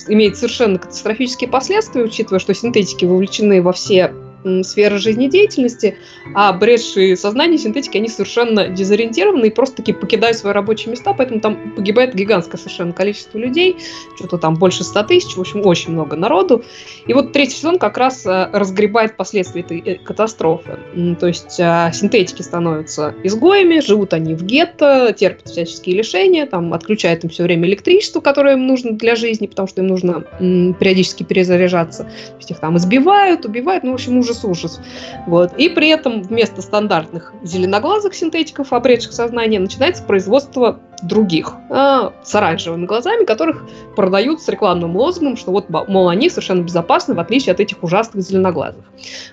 [0.08, 4.12] имеет совершенно катастрофические последствия, учитывая, что синтетики вовлечены во все
[4.62, 5.96] сферы жизнедеятельности,
[6.34, 11.72] а бредшие сознания синтетики, они совершенно дезориентированы и просто-таки покидают свои рабочие места, поэтому там
[11.72, 13.76] погибает гигантское совершенно количество людей,
[14.16, 16.64] что-то там больше ста тысяч, в общем, очень много народу.
[17.06, 20.78] И вот третий сезон как раз э, разгребает последствия этой э, катастрофы.
[21.20, 27.24] То есть э, синтетики становятся изгоями, живут они в гетто, терпят всяческие лишения, там отключают
[27.24, 32.04] им все время электричество, которое им нужно для жизни, потому что им нужно периодически перезаряжаться.
[32.04, 34.80] То есть их там избивают, убивают, ну, в общем, ужас ужас-ужас.
[35.26, 35.52] Вот.
[35.56, 42.86] И при этом вместо стандартных зеленоглазых синтетиков, обретших сознание, начинается производство других, э, с оранжевыми
[42.86, 47.60] глазами, которых продают с рекламным лозунгом, что вот, мол, они совершенно безопасны, в отличие от
[47.60, 48.84] этих ужасных зеленоглазых.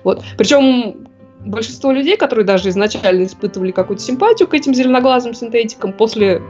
[0.04, 0.24] Вот.
[0.38, 1.08] Причем
[1.46, 6.42] большинство людей, которые даже изначально испытывали какую-то симпатию к этим зеленоглазым синтетикам, после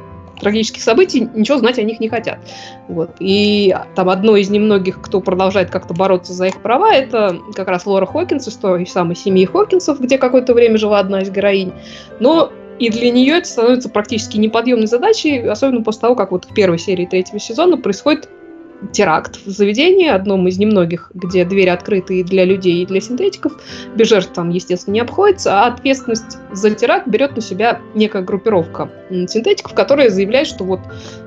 [0.43, 2.39] трагических событий, ничего знать о них не хотят.
[2.87, 3.11] Вот.
[3.19, 7.85] И там одно из немногих, кто продолжает как-то бороться за их права, это как раз
[7.85, 11.73] Лора Хокинс из той самой семьи Хокинсов, где какое-то время жила одна из героинь.
[12.19, 16.53] Но и для нее это становится практически неподъемной задачей, особенно после того, как вот в
[16.53, 18.27] первой серии третьего сезона происходит
[18.91, 23.53] теракт в заведении, одном из немногих, где двери открыты и для людей, и для синтетиков.
[23.95, 28.91] Без жертв там, естественно, не обходится, а ответственность за теракт берет на себя некая группировка
[29.09, 30.81] синтетиков, которая заявляет, что вот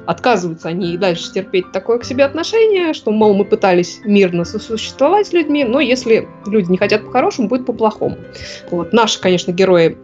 [0.06, 5.28] отказываются они и дальше терпеть такое к себе отношение, что, мол, мы пытались мирно сосуществовать
[5.28, 8.16] с людьми, но если люди не хотят по-хорошему, будет по-плохому.
[8.70, 8.92] Вот.
[8.92, 9.96] Наши, конечно, герои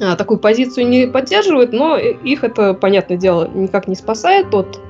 [0.00, 4.80] а, такую позицию не поддерживают, но их это, понятное дело, никак не спасает от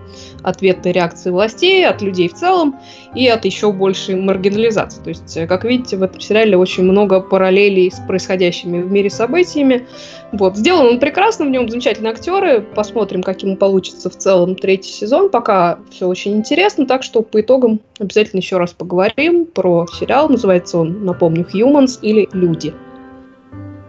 [0.42, 2.76] ответной реакции властей, от людей в целом
[3.14, 5.02] и от еще большей маргинализации.
[5.02, 9.86] То есть, как видите, в этом сериале очень много параллелей с происходящими в мире событиями.
[10.32, 10.56] Вот.
[10.56, 12.60] Сделан он прекрасно, в нем замечательные актеры.
[12.60, 15.30] Посмотрим, каким получится в целом третий сезон.
[15.30, 20.28] Пока все очень интересно, так что по итогам обязательно еще раз поговорим про сериал.
[20.28, 22.74] Называется он, напомню, Humans или Люди.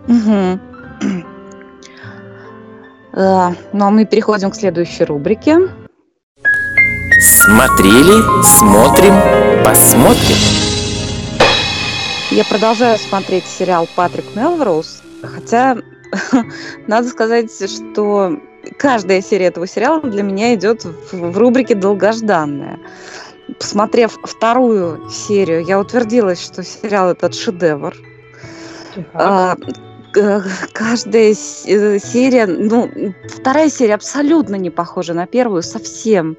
[0.07, 0.59] Угу.
[3.13, 5.57] Ну а мы переходим к следующей рубрике.
[7.47, 10.35] Смотрели, смотрим, посмотрим.
[12.29, 15.77] Я продолжаю смотреть сериал «Патрик Мелроуз», хотя
[16.87, 18.37] надо сказать, что
[18.77, 22.79] каждая серия этого сериала для меня идет в, рубрике «Долгожданная».
[23.57, 27.95] Посмотрев вторую серию, я утвердилась, что сериал этот шедевр.
[29.13, 29.55] А,
[30.73, 32.89] каждая э, серия, ну,
[33.27, 36.37] вторая серия абсолютно не похожа на первую, совсем.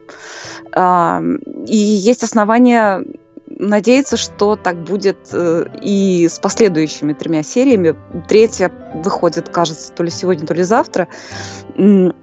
[0.76, 3.04] И есть основания
[3.58, 7.96] надеяться, что так будет э, и с последующими тремя сериями.
[8.28, 11.08] Третья выходит, кажется, то ли сегодня, то ли завтра.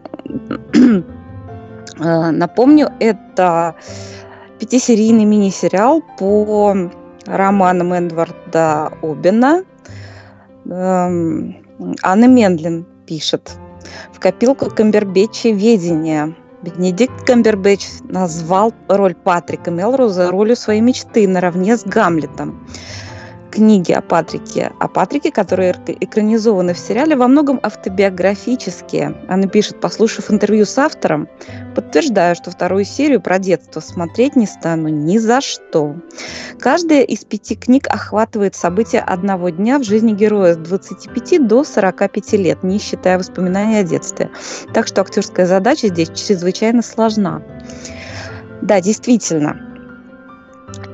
[1.97, 3.75] Э, напомню, это
[4.59, 6.75] пятисерийный мини-сериал по
[7.25, 9.63] романам Эдварда Обина
[10.67, 13.57] Анна Мендлин пишет.
[14.11, 21.83] В копилку Камбербеча «Ведение» Бенедикт Камбербэтч назвал роль Патрика Мелроза ролью своей мечты наравне с
[21.83, 22.67] Гамлетом
[23.55, 29.15] книги о Патрике, о Патрике, которые экранизованы в сериале, во многом автобиографические.
[29.29, 31.29] Она пишет, послушав интервью с автором,
[31.73, 35.95] подтверждаю, что вторую серию про детство смотреть не стану ни за что.
[36.59, 42.33] Каждая из пяти книг охватывает события одного дня в жизни героя с 25 до 45
[42.33, 44.31] лет, не считая воспоминаний о детстве.
[44.73, 47.41] Так что актерская задача здесь чрезвычайно сложна.
[48.61, 49.74] Да, действительно,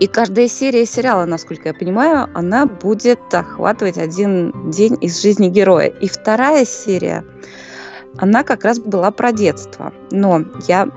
[0.02, 5.90] и каждая серия сериала, насколько я понимаю, она будет охватывать один день из жизни героя.
[5.90, 7.24] И вторая серия,
[8.18, 9.94] она как раз была про детство.
[10.10, 10.90] Но я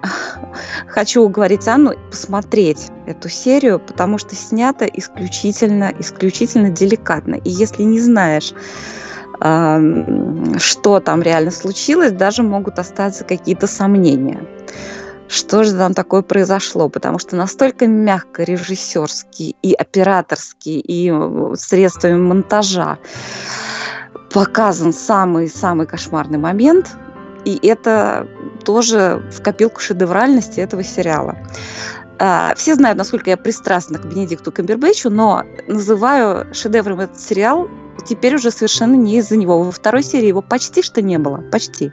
[0.86, 7.34] хочу уговорить Анну посмотреть эту серию, потому что снято исключительно, исключительно деликатно.
[7.34, 8.54] И если не знаешь,
[9.40, 14.46] что там реально случилось, даже могут остаться какие-то сомнения
[15.32, 22.18] что же там такое произошло, потому что настолько мягко режиссерский и операторский, и э, средствами
[22.18, 22.98] монтажа
[24.30, 26.90] показан самый-самый кошмарный момент,
[27.46, 28.28] и это
[28.64, 31.38] тоже в копилку шедевральности этого сериала.
[32.18, 37.68] А, все знают, насколько я пристрастна к Бенедикту Камбербэтчу, но называю шедевром этот сериал
[38.06, 39.62] теперь уже совершенно не из-за него.
[39.62, 41.92] Во второй серии его почти что не было, почти.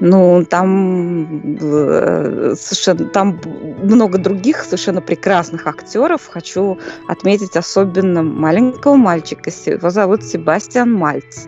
[0.00, 3.40] Ну, там э, совершенно там
[3.82, 6.26] много других совершенно прекрасных актеров.
[6.26, 6.78] Хочу
[7.08, 9.50] отметить особенно маленького мальчика.
[9.50, 11.46] Его зовут Себастьян Мальц.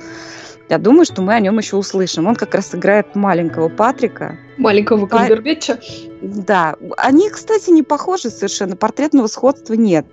[0.68, 2.26] Я думаю, что мы о нем еще услышим.
[2.26, 4.36] Он как раз играет маленького Патрика.
[4.58, 5.78] Маленького Камбербэтча?
[6.20, 6.74] Да.
[6.96, 8.76] Они, кстати, не похожи совершенно.
[8.76, 10.06] Портретного сходства нет.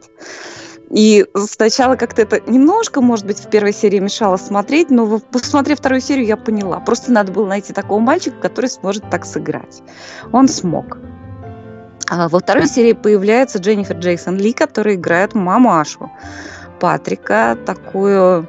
[0.94, 6.02] И сначала как-то это немножко, может быть, в первой серии мешало смотреть, но посмотрев вторую
[6.02, 6.80] серию, я поняла.
[6.80, 9.82] Просто надо было найти такого мальчика, который сможет так сыграть.
[10.32, 11.00] Он смог.
[12.10, 16.12] А во второй серии появляется Дженнифер Джейсон Ли, которая играет мамашу
[16.80, 18.48] Патрика, такую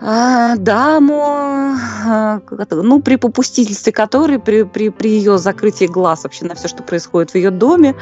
[0.00, 2.40] а, даму, а,
[2.70, 7.30] ну, при попустительстве которой, при, при, при ее закрытии глаз вообще на все, что происходит
[7.30, 7.94] в ее доме,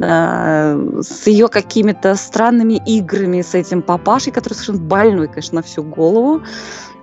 [0.00, 5.82] а, с ее какими-то странными играми с этим папашей, который совершенно больной, конечно, на всю
[5.82, 6.42] голову,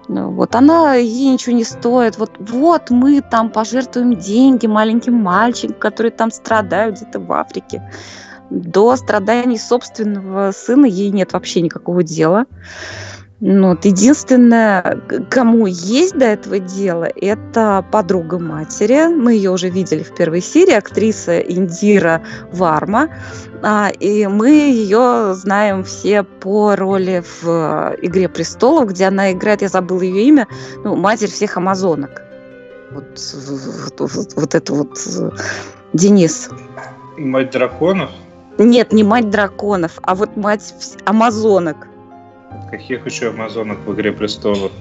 [0.07, 2.17] ну, вот она, ей ничего не стоит.
[2.17, 7.81] Вот, вот мы там пожертвуем деньги маленьким мальчикам, которые там страдают где-то в Африке.
[8.49, 12.45] До страданий собственного сына ей нет вообще никакого дела.
[13.43, 19.07] Ну, вот единственное, кому есть до этого дела, это подруга матери.
[19.07, 22.21] Мы ее уже видели в первой серии, актриса Индира
[22.51, 23.09] Варма.
[23.63, 29.69] А, и мы ее знаем все по роли в «Игре престолов», где она играет, я
[29.69, 30.47] забыла ее имя,
[30.83, 32.21] ну, матерь всех амазонок.
[32.91, 33.05] Вот,
[33.47, 34.99] вот, вот, вот это вот
[35.93, 36.49] Денис.
[37.17, 38.11] Мать драконов?
[38.59, 40.75] Нет, не мать драконов, а вот мать
[41.05, 41.87] амазонок.
[42.69, 44.71] Каких еще амазонок в «Игре престолов»?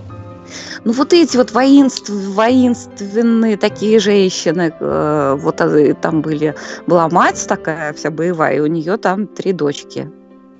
[0.84, 6.54] Ну, вот эти вот воинств, воинственные такие женщины, э, вот э, там были,
[6.86, 10.10] была мать такая вся боевая, и у нее там три дочки.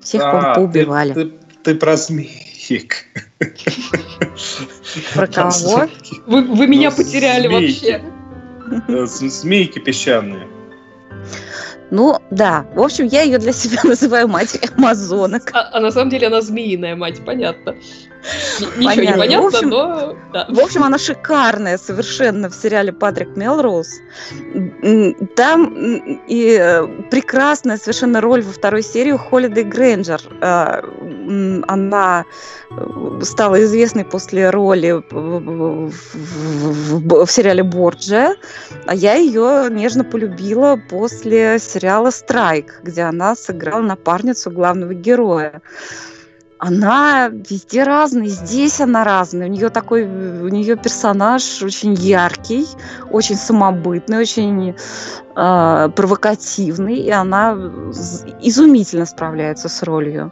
[0.01, 1.13] Всех а, поубивали.
[1.13, 1.33] Ты, ты,
[1.63, 3.05] ты про змеек.
[5.13, 5.87] Про кого?
[6.27, 8.01] Вы, вы меня ну, потеряли вообще.
[8.87, 10.47] Э, змейки песчаные.
[11.91, 12.65] Ну, да.
[12.73, 15.51] В общем, я ее для себя называю мать амазонок.
[15.53, 17.75] А, а на самом деле она змеиная мать, понятно.
[18.77, 19.01] Ничего понятно.
[19.01, 20.15] не понятно, в общем, но...
[20.33, 20.45] Да.
[20.49, 23.87] В общем, она шикарная совершенно в сериале «Патрик Мелроуз».
[25.35, 25.73] Там
[26.27, 30.21] и э, прекрасная совершенно роль во второй серии Холидей Грейнджер.
[30.41, 30.81] Э,
[31.67, 32.25] она
[32.69, 35.91] э, стала известной после роли в
[37.27, 38.35] сериале «Борджия»,
[38.85, 45.61] а я ее нежно полюбила после сериала «Страйк», где она сыграла напарницу главного героя
[46.61, 49.47] она везде разная, здесь она разная.
[49.47, 52.67] У нее такой, у нее персонаж очень яркий,
[53.09, 57.57] очень самобытный, очень э, провокативный, и она
[58.41, 60.31] изумительно справляется с ролью.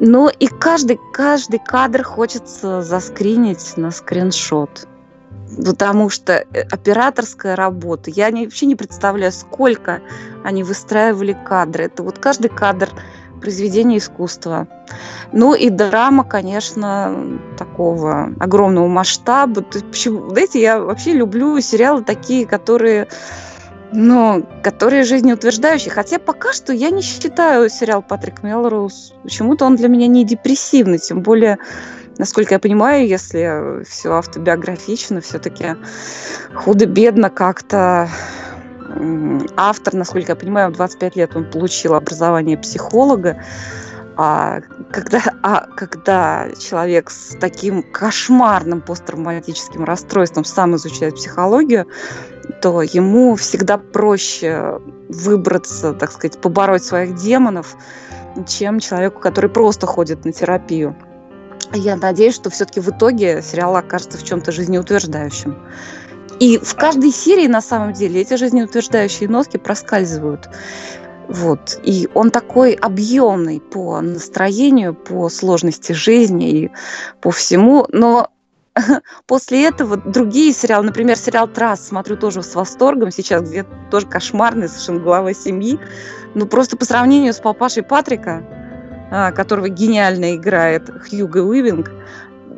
[0.00, 4.88] Ну и каждый, каждый кадр хочется заскринить на скриншот.
[5.64, 10.02] Потому что э, операторская работа, я не, вообще не представляю, сколько
[10.42, 11.84] они выстраивали кадры.
[11.84, 12.90] Это вот каждый кадр
[13.44, 14.66] произведение искусства.
[15.30, 19.60] Ну и драма, конечно, такого огромного масштаба.
[19.60, 23.06] Почему, знаете, я вообще люблю сериалы такие, которые
[23.92, 25.92] ну, которые жизнеутверждающие.
[25.92, 29.12] Хотя пока что я не считаю сериал Патрик Мелроуз.
[29.22, 31.58] Почему-то он для меня не депрессивный, тем более,
[32.16, 35.76] насколько я понимаю, если все автобиографично, все-таки
[36.54, 38.08] худо-бедно как-то
[39.56, 43.42] автор, насколько я понимаю, в 25 лет он получил образование психолога.
[44.16, 44.60] А
[44.92, 51.86] когда, а когда человек с таким кошмарным посттравматическим расстройством сам изучает психологию,
[52.62, 57.76] то ему всегда проще выбраться, так сказать, побороть своих демонов,
[58.46, 60.96] чем человеку, который просто ходит на терапию.
[61.72, 65.58] Я надеюсь, что все-таки в итоге сериал окажется в чем-то жизнеутверждающим.
[66.40, 70.48] И в каждой серии, на самом деле, эти жизнеутверждающие нотки проскальзывают.
[71.28, 71.78] Вот.
[71.82, 76.70] И он такой объемный по настроению, по сложности жизни и
[77.20, 77.86] по всему.
[77.90, 78.30] Но
[79.26, 84.68] после этого другие сериалы, например, сериал «Трасс» смотрю тоже с восторгом сейчас, где тоже кошмарный
[84.68, 85.78] совершенно глава семьи.
[86.34, 88.44] Ну, просто по сравнению с папашей Патрика,
[89.10, 91.92] а, которого гениально играет Хьюго Уивинг,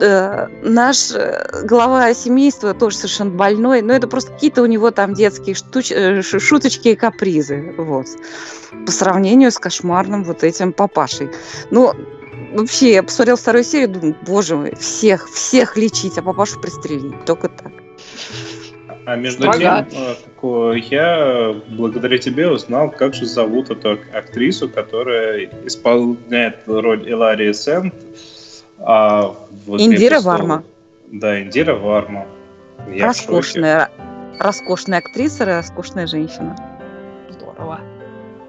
[0.01, 5.15] э, наш э, глава семейства тоже совершенно больной, но это просто какие-то у него там
[5.15, 8.07] детские штуч, э, шуточки и капризы, вот,
[8.85, 11.31] по сравнению с кошмарным вот этим папашей.
[11.71, 11.93] Ну,
[12.55, 17.49] вообще, я посмотрела вторую серию, думаю, боже мой, всех, всех лечить, а папашу пристрелить, только
[17.49, 17.73] так.
[19.07, 19.87] А между Ага.
[19.89, 20.01] тем,
[20.43, 27.95] э, я благодаря тебе узнал, как же зовут эту актрису, которая исполняет роль Иларии Сент
[28.79, 29.35] а
[29.67, 30.65] Индира Варма.
[31.07, 32.27] Да, Индира Варма.
[32.89, 33.91] Я роскошная,
[34.39, 36.57] роскошная актриса, роскошная женщина.
[37.31, 37.81] Здорово.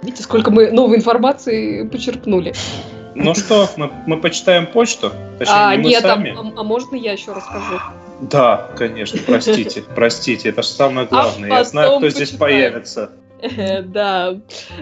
[0.04, 2.54] Видите, сколько мы новой информации почерпнули.
[3.16, 5.12] Ну что, мы, мы почитаем почту?
[5.40, 7.80] Точнее, а, не нет, а, а, а можно я еще расскажу?
[8.22, 11.52] Да, конечно, простите, простите, это же самое главное.
[11.52, 13.12] А Я знаю, кто здесь появится.
[13.84, 14.38] Да,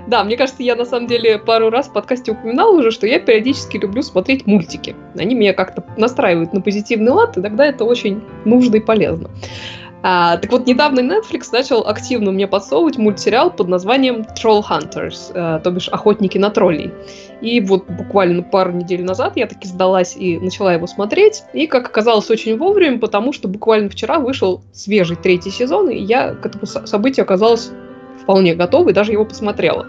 [0.08, 3.20] да, мне кажется, я на самом деле пару раз в подкасте упоминал уже, что я
[3.20, 4.96] периодически люблю смотреть мультики.
[5.18, 9.30] Они меня как-то настраивают на позитивный лад, и тогда это очень нужно и полезно.
[10.08, 15.60] А, так вот, недавно Netflix начал активно мне подсовывать мультсериал под названием Troll Hunters, а,
[15.60, 16.92] то бишь «Охотники на троллей».
[17.42, 21.44] И вот буквально пару недель назад я таки сдалась и начала его смотреть.
[21.54, 26.36] И, как оказалось, очень вовремя, потому что буквально вчера вышел свежий третий сезон, и я
[26.36, 27.72] к этому событию оказалась
[28.26, 29.88] вполне готова и даже его посмотрела.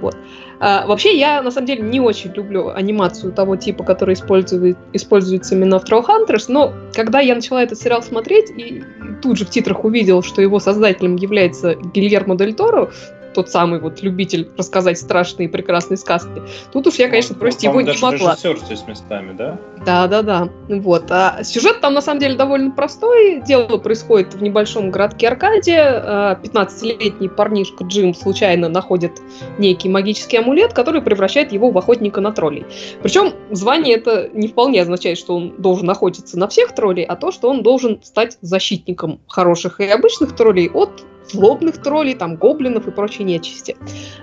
[0.00, 0.16] Вот.
[0.60, 5.54] А, вообще, я на самом деле не очень люблю анимацию того типа, который использует, используется
[5.54, 8.82] именно в Trollhunters, но когда я начала этот сериал смотреть и
[9.22, 12.90] тут же в титрах увидел, что его создателем является Гильермо Дель Торо,
[13.38, 16.42] тот самый вот любитель рассказать страшные и прекрасные сказки.
[16.72, 18.32] Тут уж я, конечно, он, бросить его не могла.
[18.32, 19.60] режиссер здесь местами, да?
[19.86, 20.48] Да, да, да.
[20.68, 21.04] Вот.
[21.10, 23.40] А сюжет там на самом деле довольно простой.
[23.46, 26.36] Дело происходит в небольшом городке Аркадия.
[26.42, 29.12] 15-летний а, парнишка Джим случайно находит
[29.56, 32.66] некий магический амулет, который превращает его в охотника на троллей.
[33.04, 37.30] Причем звание это не вполне означает, что он должен охотиться на всех троллей, а то,
[37.30, 42.90] что он должен стать защитником хороших и обычных троллей от злобных троллей, там, гоблинов и
[42.90, 43.76] прочей нечисти,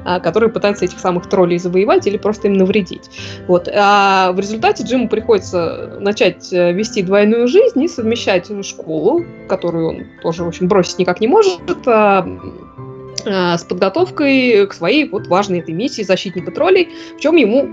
[0.04, 3.10] а, которые пытаются этих самых троллей завоевать или просто им навредить.
[3.48, 3.68] Вот.
[3.74, 10.06] А в результате Джиму приходится начать э, вести двойную жизнь и совмещать школу, которую он
[10.22, 12.28] тоже, в общем, бросить никак не может, а,
[13.26, 17.68] а, с подготовкой к своей вот важной этой миссии защитника троллей, в чем ему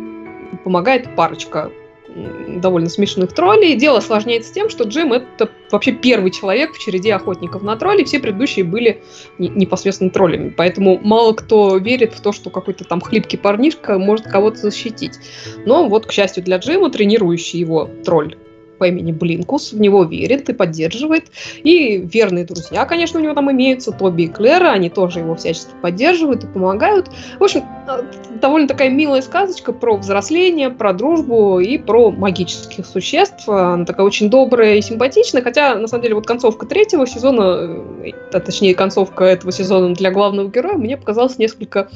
[0.64, 1.70] помогает парочка
[2.14, 3.74] довольно смешных троллей.
[3.74, 8.04] Дело осложняется тем, что Джим это вообще первый человек в череде охотников на троллей.
[8.04, 9.02] Все предыдущие были
[9.38, 10.50] непосредственно троллями.
[10.50, 15.18] Поэтому мало кто верит в то, что какой-то там хлипкий парнишка может кого-то защитить.
[15.64, 18.36] Но вот, к счастью для Джима, тренирующий его тролль
[18.82, 21.26] по имени Блинкус в него верит и поддерживает.
[21.62, 25.70] И верные друзья, конечно, у него там имеются, Тоби и Клэра, они тоже его всячески
[25.80, 27.08] поддерживают и помогают.
[27.38, 28.02] В общем, э,
[28.40, 33.48] довольно такая милая сказочка про взросление, про дружбу и про магических существ.
[33.48, 38.10] Она такая очень добрая и симпатичная, хотя, на самом деле, вот концовка третьего сезона, э,
[38.32, 41.88] а точнее, концовка этого сезона для главного героя мне показалась несколько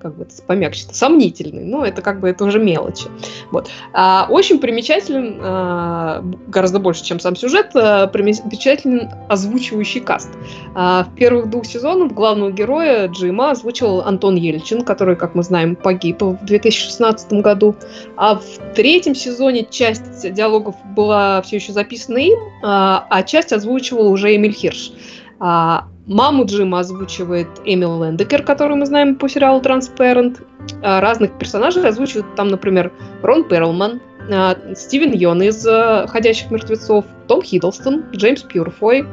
[0.00, 3.06] как бы помягче, сомнительный, но это как бы это уже мелочи.
[3.50, 3.68] Вот.
[3.92, 10.30] А, очень примечателен, а, гораздо больше, чем сам сюжет, а, примечателен озвучивающий каст.
[10.74, 15.76] А, в первых двух сезонах главного героя Джима озвучил Антон Ельчин, который, как мы знаем,
[15.76, 17.74] погиб в 2016 году.
[18.16, 24.10] А в третьем сезоне часть диалогов была все еще записана им, а, а часть озвучивал
[24.10, 24.92] уже Эмиль Хирш.
[25.40, 30.42] А, Маму Джима озвучивает Эмил Лендекер, которую мы знаем по сериалу «Транспарент».
[30.82, 37.04] А разных персонажей озвучивают там, например, Рон Перлман, а, Стивен Йон из э, «Ходящих мертвецов»,
[37.26, 39.06] Том Хиддлстон, Джеймс Пьюрфой,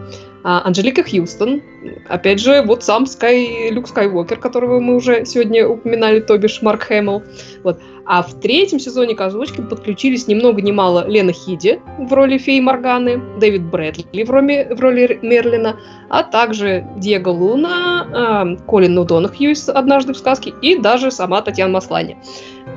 [0.44, 1.62] Анжелика Хьюстон,
[2.08, 6.84] опять же, вот сам Скай, Люк Скайуокер, которого мы уже сегодня упоминали, то бишь Марк
[6.84, 7.24] Хэмилл.
[7.64, 7.80] Вот.
[8.10, 12.38] А в третьем сезоне к озвучке подключились ни много ни мало Лена Хиди в роли
[12.38, 15.78] феи Морганы, Дэвид Брэдли в роли, в роли Мерлина,
[16.08, 21.74] а также Диего Луна, э, Колин Удонахью из «Однажды в сказке» и даже сама Татьяна
[21.74, 22.18] Маслани.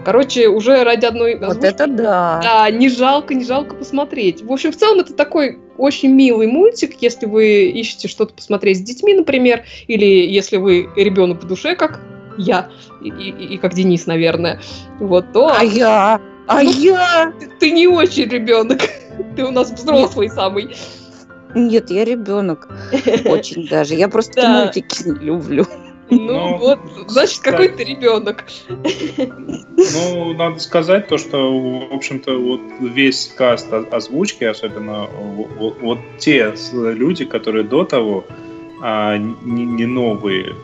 [0.05, 2.41] Короче, уже ради одной озвучки, Вот это да!
[2.43, 4.43] Да, не жалко, не жалко посмотреть.
[4.43, 8.81] В общем, в целом это такой очень милый мультик, если вы ищете что-то посмотреть с
[8.83, 12.01] детьми, например, или если вы ребенок по душе, как
[12.37, 12.69] я,
[13.03, 14.61] и, и, и как Денис, наверное,
[14.99, 15.53] вот, то...
[15.57, 16.21] А я?
[16.47, 17.33] А ну, я?
[17.39, 18.81] Ты, ты не очень ребенок.
[19.37, 20.35] Ты у нас взрослый Нет.
[20.35, 20.77] самый.
[21.55, 22.69] Нет, я ребенок.
[23.25, 23.95] Очень даже.
[23.95, 25.67] Я просто мультики не люблю.
[26.11, 28.45] Ну, ну вот, значит, какой ты ребенок.
[29.17, 31.59] Ну, надо сказать то, что,
[31.89, 38.27] в общем-то, вот весь каст озвучки, особенно вот, вот те люди, которые до того,
[38.83, 40.55] а не, не новые,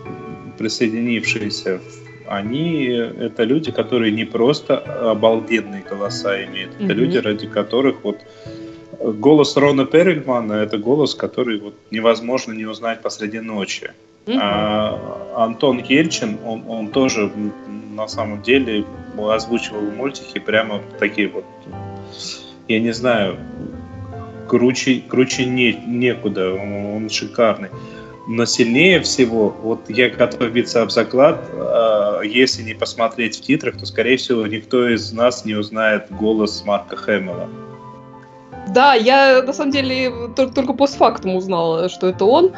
[0.58, 1.80] присоединившиеся,
[2.26, 6.94] они это люди, которые не просто обалденные голоса имеют, это mm-hmm.
[6.94, 8.18] люди, ради которых вот
[9.00, 13.92] голос Рона Перельмана это голос, который вот невозможно не узнать посреди ночи.
[14.26, 14.38] Mm-hmm.
[14.40, 17.30] А Антон Ельчин, он, он тоже
[17.92, 18.84] на самом деле
[19.16, 21.44] озвучивал мультики прямо такие вот,
[22.68, 23.38] я не знаю,
[24.48, 27.70] круче, круче не, некуда, он шикарный.
[28.28, 33.78] Но сильнее всего, вот я готов биться об заклад, э, если не посмотреть в титрах,
[33.78, 37.48] то, скорее всего, никто из нас не узнает голос Марка Хэмилла.
[38.74, 42.50] Да, я на самом деле только постфактум узнала, что это он.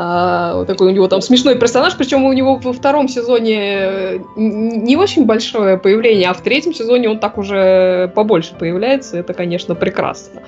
[0.00, 4.96] А, вот такой у него там смешной персонаж, причем у него во втором сезоне не
[4.96, 9.18] очень большое появление, а в третьем сезоне он так уже побольше появляется.
[9.18, 10.42] Это, конечно, прекрасно.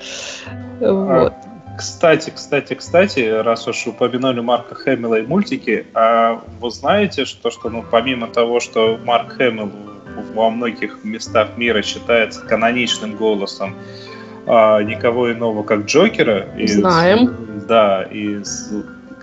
[0.78, 1.32] Вот.
[1.76, 7.70] кстати, кстати, кстати, раз уж упомянули Марка Хэмилла и мультики, а вы знаете, что, что
[7.70, 9.68] ну, помимо того, что Марк Хэмилл
[10.32, 13.74] во многих местах мира считается каноничным голосом
[14.46, 16.56] а, никого иного, как Джокера.
[16.56, 17.34] Из, Знаем.
[17.66, 18.70] Да, из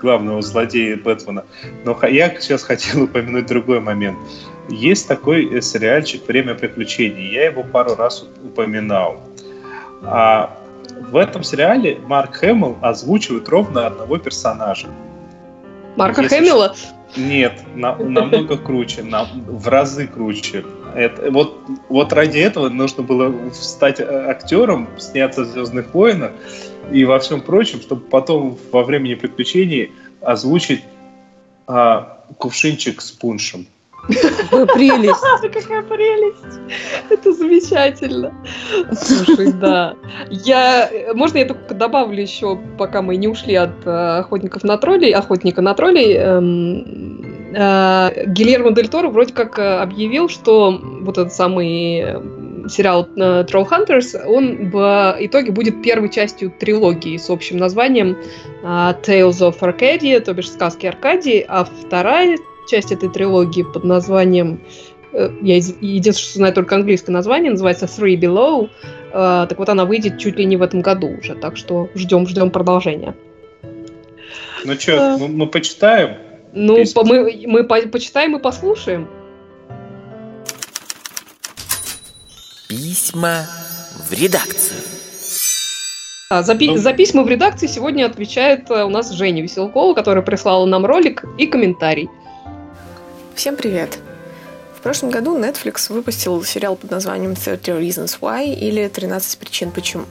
[0.02, 1.46] главного злодея Бэтмена.
[1.86, 4.18] Но я сейчас хотел упомянуть другой момент.
[4.70, 7.32] Есть такой сериальчик «Время приключений».
[7.32, 9.22] Я его пару раз упоминал.
[10.04, 10.58] А
[11.10, 14.88] в этом сериале Марк Хэмилл озвучивает ровно одного персонажа.
[15.96, 16.76] Марка Если Хэмилла?
[17.16, 20.66] Нет, на, намного круче, на, в разы круче.
[20.94, 21.58] Это, вот,
[21.90, 26.32] вот ради этого нужно было стать актером, сняться в «Звездных войнах»
[26.92, 30.84] и во всем прочем, чтобы потом во времени приключений озвучить
[31.68, 33.68] а, кувшинчик с пуншем.
[34.08, 35.20] Какая прелесть!
[35.54, 36.60] Какая прелесть!
[37.10, 38.34] Это замечательно.
[38.94, 39.96] Слушай, да.
[40.30, 45.12] Я, можно я только добавлю еще, пока мы не ушли от э, охотников на троллей,
[45.12, 51.34] охотника на троллей, эм, э, Гильермо Дель Торо вроде как э, объявил, что вот этот
[51.34, 52.06] самый
[52.70, 58.18] сериал э, Troll Hunters, он в итоге будет первой частью трилогии с общим названием
[58.64, 62.38] э, Tales of Arcadia, то бишь сказки Аркадии, а вторая
[62.68, 64.62] часть этой трилогии под названием
[65.14, 68.70] э, я единственное, что знаю только английское название, называется Three Below.
[69.14, 72.28] Э, так вот, она выйдет чуть ли не в этом году уже, так что ждем,
[72.28, 73.16] ждем продолжения.
[74.66, 76.18] Ну что, мы, мы почитаем?
[76.54, 79.08] Ну, по, мы, мы по, почитаем и послушаем.
[83.08, 83.48] Письма
[84.06, 84.82] в редакцию.
[86.30, 86.78] А, за, пи- ну...
[86.78, 91.48] за письма в редакции сегодня отвечает у нас Женя Веселкова, которая прислала нам ролик и
[91.48, 92.10] комментарий.
[93.34, 94.00] Всем привет!
[94.76, 100.04] В прошлом году Netflix выпустил сериал под названием 30 Reasons Why или 13 причин почему.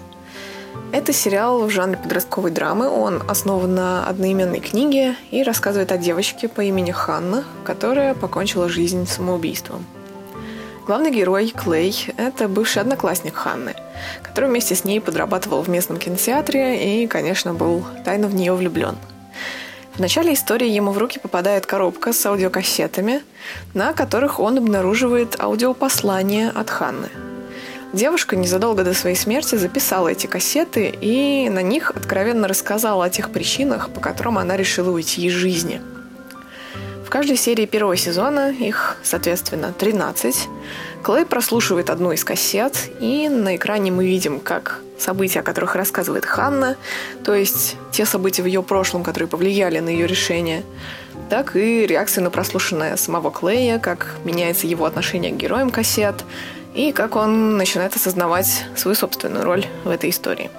[0.91, 2.89] Это сериал в жанре подростковой драмы.
[2.89, 9.07] Он основан на одноименной книге и рассказывает о девочке по имени Ханна, которая покончила жизнь
[9.07, 9.85] самоубийством.
[10.87, 13.75] Главный герой, Клей, это бывший одноклассник Ханны,
[14.23, 18.97] который вместе с ней подрабатывал в местном кинотеатре и, конечно, был тайно в нее влюблен–
[19.97, 23.23] в начале истории ему в руки попадает коробка с аудиокассетами,
[23.73, 27.09] на которых он обнаруживает аудиопослание от Ханны.
[27.95, 33.31] Девушка незадолго до своей смерти записала эти кассеты и на них откровенно рассказала о тех
[33.31, 35.81] причинах, по которым она решила уйти из жизни.
[37.07, 40.49] В каждой серии первого сезона, их, соответственно, 13,
[41.05, 46.25] Клей прослушивает одну из кассет, и на экране мы видим, как события, о которых рассказывает
[46.25, 46.77] Ханна,
[47.25, 50.65] то есть те события в ее прошлом, которые повлияли на ее решение,
[51.31, 56.25] так и реакции на прослушанное самого Клея, как меняется его отношение к героям кассет,
[56.75, 60.51] и как он начинает осознавать свою собственную роль в этой истории.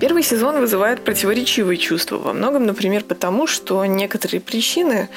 [0.00, 5.10] Первый сезон вызывает противоречивые чувства, во многом, например, потому, что некоторые причины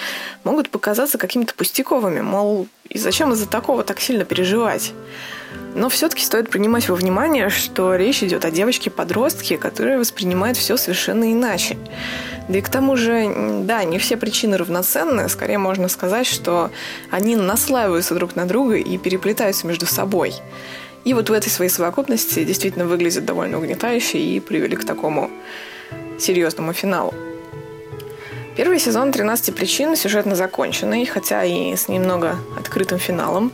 [0.43, 4.91] могут показаться какими-то пустяковыми, мол, и зачем из-за такого так сильно переживать?
[5.73, 11.31] Но все-таки стоит принимать во внимание, что речь идет о девочке-подростке, которая воспринимает все совершенно
[11.31, 11.77] иначе.
[12.49, 15.29] Да и к тому же, да, не все причины равноценны.
[15.29, 16.71] Скорее можно сказать, что
[17.09, 20.33] они наслаиваются друг на друга и переплетаются между собой.
[21.03, 25.29] И вот в этой своей совокупности действительно выглядят довольно угнетающе и привели к такому
[26.17, 27.13] серьезному финалу.
[28.55, 33.51] Первый сезон «13 причин» сюжетно законченный, хотя и с немного открытым финалом.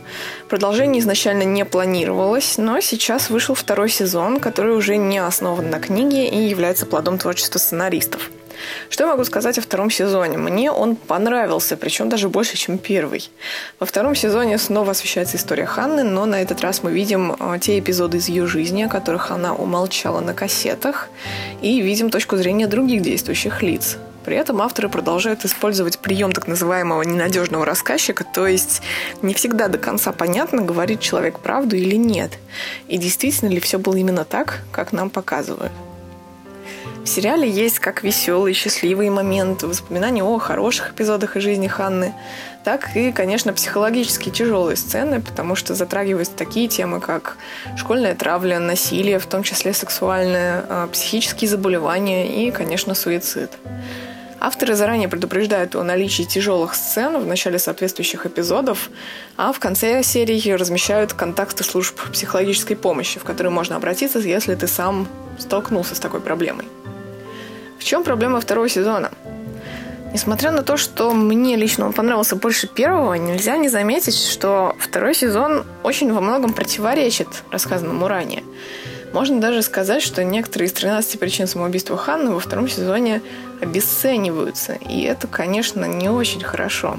[0.48, 6.28] Продолжение изначально не планировалось, но сейчас вышел второй сезон, который уже не основан на книге
[6.28, 8.30] и является плодом творчества сценаристов.
[8.88, 10.38] Что я могу сказать о втором сезоне?
[10.38, 13.30] Мне он понравился, причем даже больше, чем первый.
[13.78, 17.78] Во втором сезоне снова освещается история Ханны, но на этот раз мы видим э, те
[17.78, 21.08] эпизоды из ее жизни, о которых она умолчала на кассетах,
[21.62, 23.98] и видим точку зрения других действующих лиц.
[24.24, 28.82] При этом авторы продолжают использовать прием так называемого ненадежного рассказчика, то есть
[29.22, 32.32] не всегда до конца понятно, говорит человек правду или нет,
[32.86, 35.72] и действительно ли все было именно так, как нам показывают.
[37.04, 42.12] В сериале есть как веселые, счастливые моменты, воспоминания о хороших эпизодах из жизни Ханны,
[42.62, 47.38] так и, конечно, психологически тяжелые сцены, потому что затрагиваются такие темы, как
[47.76, 53.50] школьная травля, насилие, в том числе сексуальное, а, психические заболевания и, конечно, суицид.
[54.42, 58.88] Авторы заранее предупреждают о наличии тяжелых сцен в начале соответствующих эпизодов,
[59.36, 64.66] а в конце серии размещают контакты служб психологической помощи, в которые можно обратиться, если ты
[64.66, 65.06] сам
[65.38, 66.64] столкнулся с такой проблемой.
[67.78, 69.10] В чем проблема второго сезона?
[70.14, 75.14] Несмотря на то, что мне лично он понравился больше первого, нельзя не заметить, что второй
[75.14, 78.42] сезон очень во многом противоречит рассказанному ранее.
[79.12, 83.22] Можно даже сказать, что некоторые из 13 причин самоубийства Ханны во втором сезоне
[83.60, 84.74] обесцениваются.
[84.74, 86.98] И это, конечно, не очень хорошо.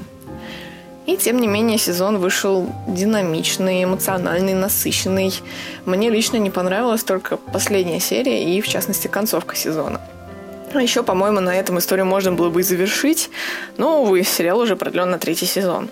[1.04, 5.34] И тем не менее сезон вышел динамичный, эмоциональный, насыщенный.
[5.84, 10.00] Мне лично не понравилась только последняя серия и, в частности, концовка сезона.
[10.72, 13.30] А еще, по-моему, на этом историю можно было бы и завершить,
[13.76, 15.90] но, увы, сериал уже продлен на третий сезон.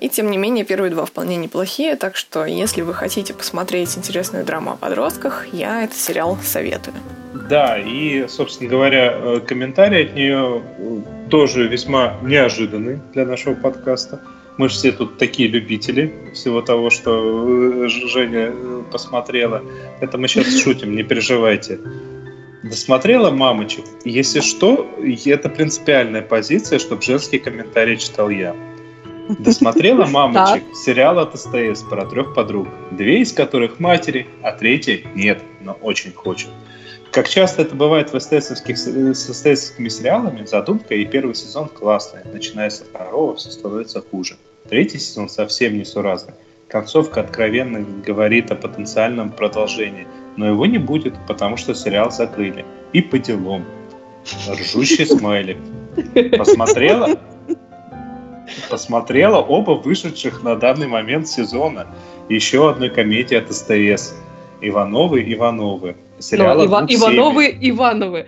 [0.00, 4.44] И тем не менее, первые два вполне неплохие, так что если вы хотите посмотреть интересную
[4.44, 6.96] драму о подростках, я этот сериал советую.
[7.50, 14.20] Да, и, собственно говоря, э, комментарий от нее э, тоже весьма неожиданный для нашего подкаста.
[14.56, 18.52] Мы же все тут такие любители всего того, что э, Женя
[18.90, 19.62] посмотрела.
[20.00, 21.78] Это мы сейчас шутим, не переживайте.
[22.62, 23.84] Досмотрела мамочек.
[24.04, 24.88] Если что,
[25.26, 28.54] это принципиальная позиция, чтобы женский комментарий читал я.
[29.38, 35.42] Досмотрела мамочек сериал от СТС про трех подруг, две из которых матери, а третья нет,
[35.60, 36.48] но очень хочет.
[37.12, 42.24] Как часто это бывает в эстетских, с эстетскими сериалами, задумка и первый сезон классная.
[42.32, 44.36] Начиная со второго все становится хуже.
[44.68, 46.34] Третий сезон совсем несуразный.
[46.68, 50.06] Концовка откровенно говорит о потенциальном продолжении,
[50.36, 52.64] но его не будет, потому что сериал закрыли.
[52.92, 53.64] И по делам.
[54.48, 55.58] Ржущий смайлик.
[56.38, 57.18] Посмотрела?
[58.68, 61.86] Посмотрела оба вышедших на данный момент сезона.
[62.28, 64.14] Еще одной комедии от СТС.
[64.60, 65.96] Ивановы Ивановы.
[66.18, 67.56] Сериал Ива- Ивановы.
[67.60, 68.26] Ивановы.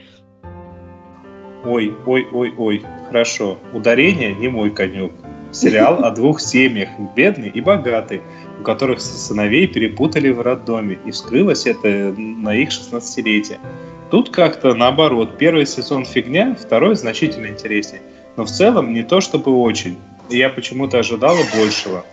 [1.65, 2.83] Ой, ой, ой, ой.
[3.09, 3.59] Хорошо.
[3.73, 5.13] Ударение не мой конек.
[5.53, 8.23] Сериал о двух семьях, бедный и богатый,
[8.59, 13.59] у которых сыновей перепутали в роддоме, и вскрылось это на их 16-летие.
[14.11, 15.37] Тут как-то наоборот.
[15.37, 18.01] Первый сезон фигня, второй значительно интереснее.
[18.37, 19.99] Но в целом не то чтобы очень
[20.33, 22.05] я почему-то ожидала большего.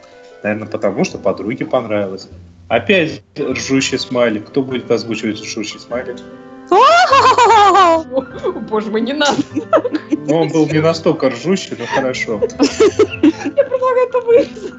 [0.44, 2.28] Наверное, потому что подруге понравилось.
[2.68, 4.48] Опять ржущий смайлик.
[4.48, 6.18] Кто будет озвучивать ржущий смайлик?
[8.70, 9.42] Боже мой, не надо.
[10.12, 12.40] Ну, он был не настолько ржущий, но хорошо.
[12.40, 14.74] Я предлагаю это вырезать.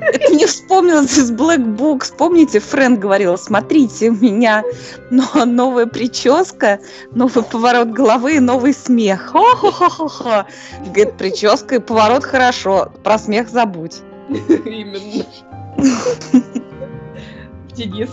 [0.00, 2.12] Это мне вспомнилось из Black Books.
[2.16, 4.64] Помните, Фрэнк говорил, смотрите, у меня
[5.10, 6.80] новая прическа,
[7.12, 9.30] новый поворот головы и новый смех.
[9.32, 10.46] Хо-хо-хо-хо.
[10.86, 13.96] Говорит, прическа и поворот хорошо, про смех забудь.
[14.28, 15.24] Именно.
[17.74, 18.10] Денис,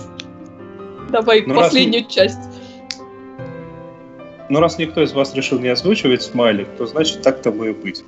[1.10, 2.14] давай ну, последнюю раз...
[2.14, 2.40] часть.
[4.50, 8.04] Ну, раз никто из вас решил не озвучивать смайлик, то значит так-то и быть.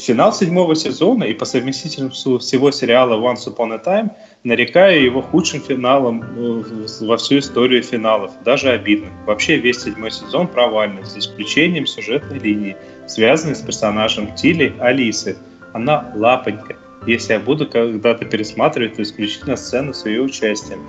[0.00, 4.10] Финал седьмого сезона и по совместительству всего сериала Once Upon a Time
[4.44, 6.62] нарекаю его худшим финалом э,
[7.02, 9.12] во всю историю финалов, даже обидным.
[9.26, 12.76] Вообще весь седьмой сезон провальный, за исключением сюжетной линии,
[13.06, 15.36] связанной с персонажем Тили Алисы.
[15.74, 16.76] Она лапонька.
[17.06, 20.80] Если я буду когда-то пересматривать, то исключительно сцену с ее участием.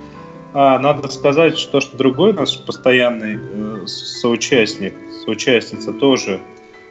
[0.54, 4.94] А надо сказать, что, что другой наш постоянный э, соучастник,
[5.24, 6.40] соучастница тоже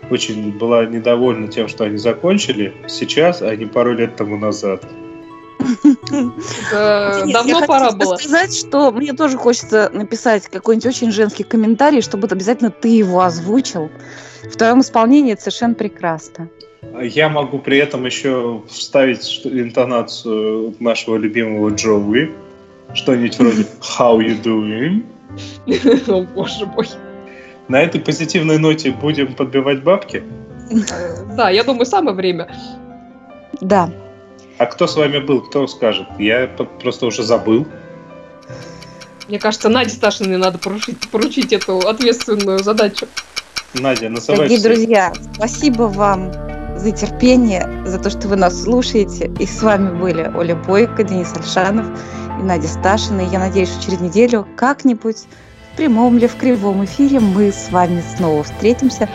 [0.09, 4.83] очень была недовольна тем, что они закончили сейчас, а не пару лет тому назад.
[6.11, 8.15] Давно пора было.
[8.15, 13.89] сказать, что мне тоже хочется написать какой-нибудь очень женский комментарий, чтобы обязательно ты его озвучил.
[14.43, 16.49] В твоем исполнении это совершенно прекрасно.
[16.99, 22.31] Я могу при этом еще вставить интонацию нашего любимого Джоуи.
[22.93, 25.03] Что-нибудь вроде «How you doing?»
[26.11, 26.87] О, боже мой.
[27.71, 30.21] На этой позитивной ноте будем подбивать бабки?
[31.37, 32.53] Да, я думаю, самое время.
[33.61, 33.89] Да.
[34.57, 36.05] А кто с вами был, кто скажет?
[36.19, 37.65] Я просто уже забыл.
[39.29, 43.07] Мне кажется, Наде Сташиной надо поручить, поручить эту ответственную задачу.
[43.75, 46.29] Надя, называй Дорогие друзья, спасибо вам
[46.77, 49.31] за терпение, за то, что вы нас слушаете.
[49.39, 51.85] И с вами были Оля Бойко, Денис Альшанов
[52.37, 53.21] и Надя Сташина.
[53.21, 55.23] И я надеюсь, что через неделю как-нибудь
[55.71, 59.09] в прямом или в кривом эфире мы с вами снова встретимся,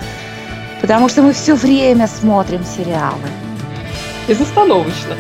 [0.80, 3.28] потому что мы все время смотрим сериалы.
[4.26, 5.16] Безостановочно.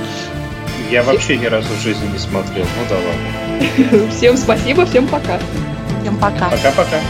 [0.90, 4.10] Я вообще ни разу в жизни не смотрел, ну да ладно.
[4.10, 5.38] Всем спасибо, всем пока.
[6.00, 6.48] Всем пока.
[6.48, 7.00] Пока-пока.